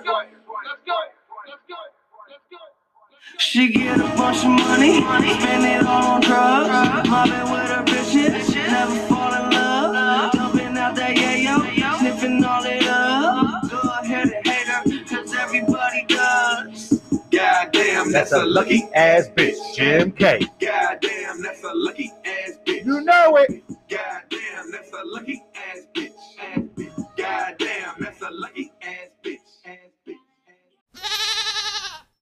She 3.39 3.69
get 3.69 3.99
a 3.99 4.03
bunch 4.15 4.43
of 4.45 4.51
money, 4.51 5.01
spend 5.01 5.65
it 5.65 5.85
all 5.85 6.03
on 6.15 6.21
drugs. 6.21 7.09
Mobbing 7.09 7.51
with 7.51 7.69
her 7.71 7.83
bitches, 7.83 8.55
never 8.55 8.95
fall 9.07 9.33
in 9.33 9.51
love. 9.51 10.33
Jumping 10.33 10.77
out 10.77 10.95
that 10.95 11.15
yayo, 11.17 11.99
sniffing 11.99 12.43
all 12.43 12.63
it 12.65 12.87
up. 12.87 13.42
Goddamn, 18.03 18.11
that's, 18.11 18.31
a 18.33 18.45
lucky 18.45 18.83
ass 18.93 19.29
bitch. 19.29 19.75
Jim 19.75 20.11
K. 20.11 20.39
Goddamn, 20.59 21.41
that's 21.41 21.63
a 21.63 21.71
lucky 21.73 22.11
ass 22.25 22.59
bitch. 22.65 22.85
You 22.85 23.01
know 23.01 23.37
it. 23.37 23.63
Goddamn, 23.89 24.71
that's 24.71 24.91
a 24.91 25.05
lucky 25.05 25.43
ass 25.55 25.87
bitch. 25.93 26.11
Ass 26.41 26.59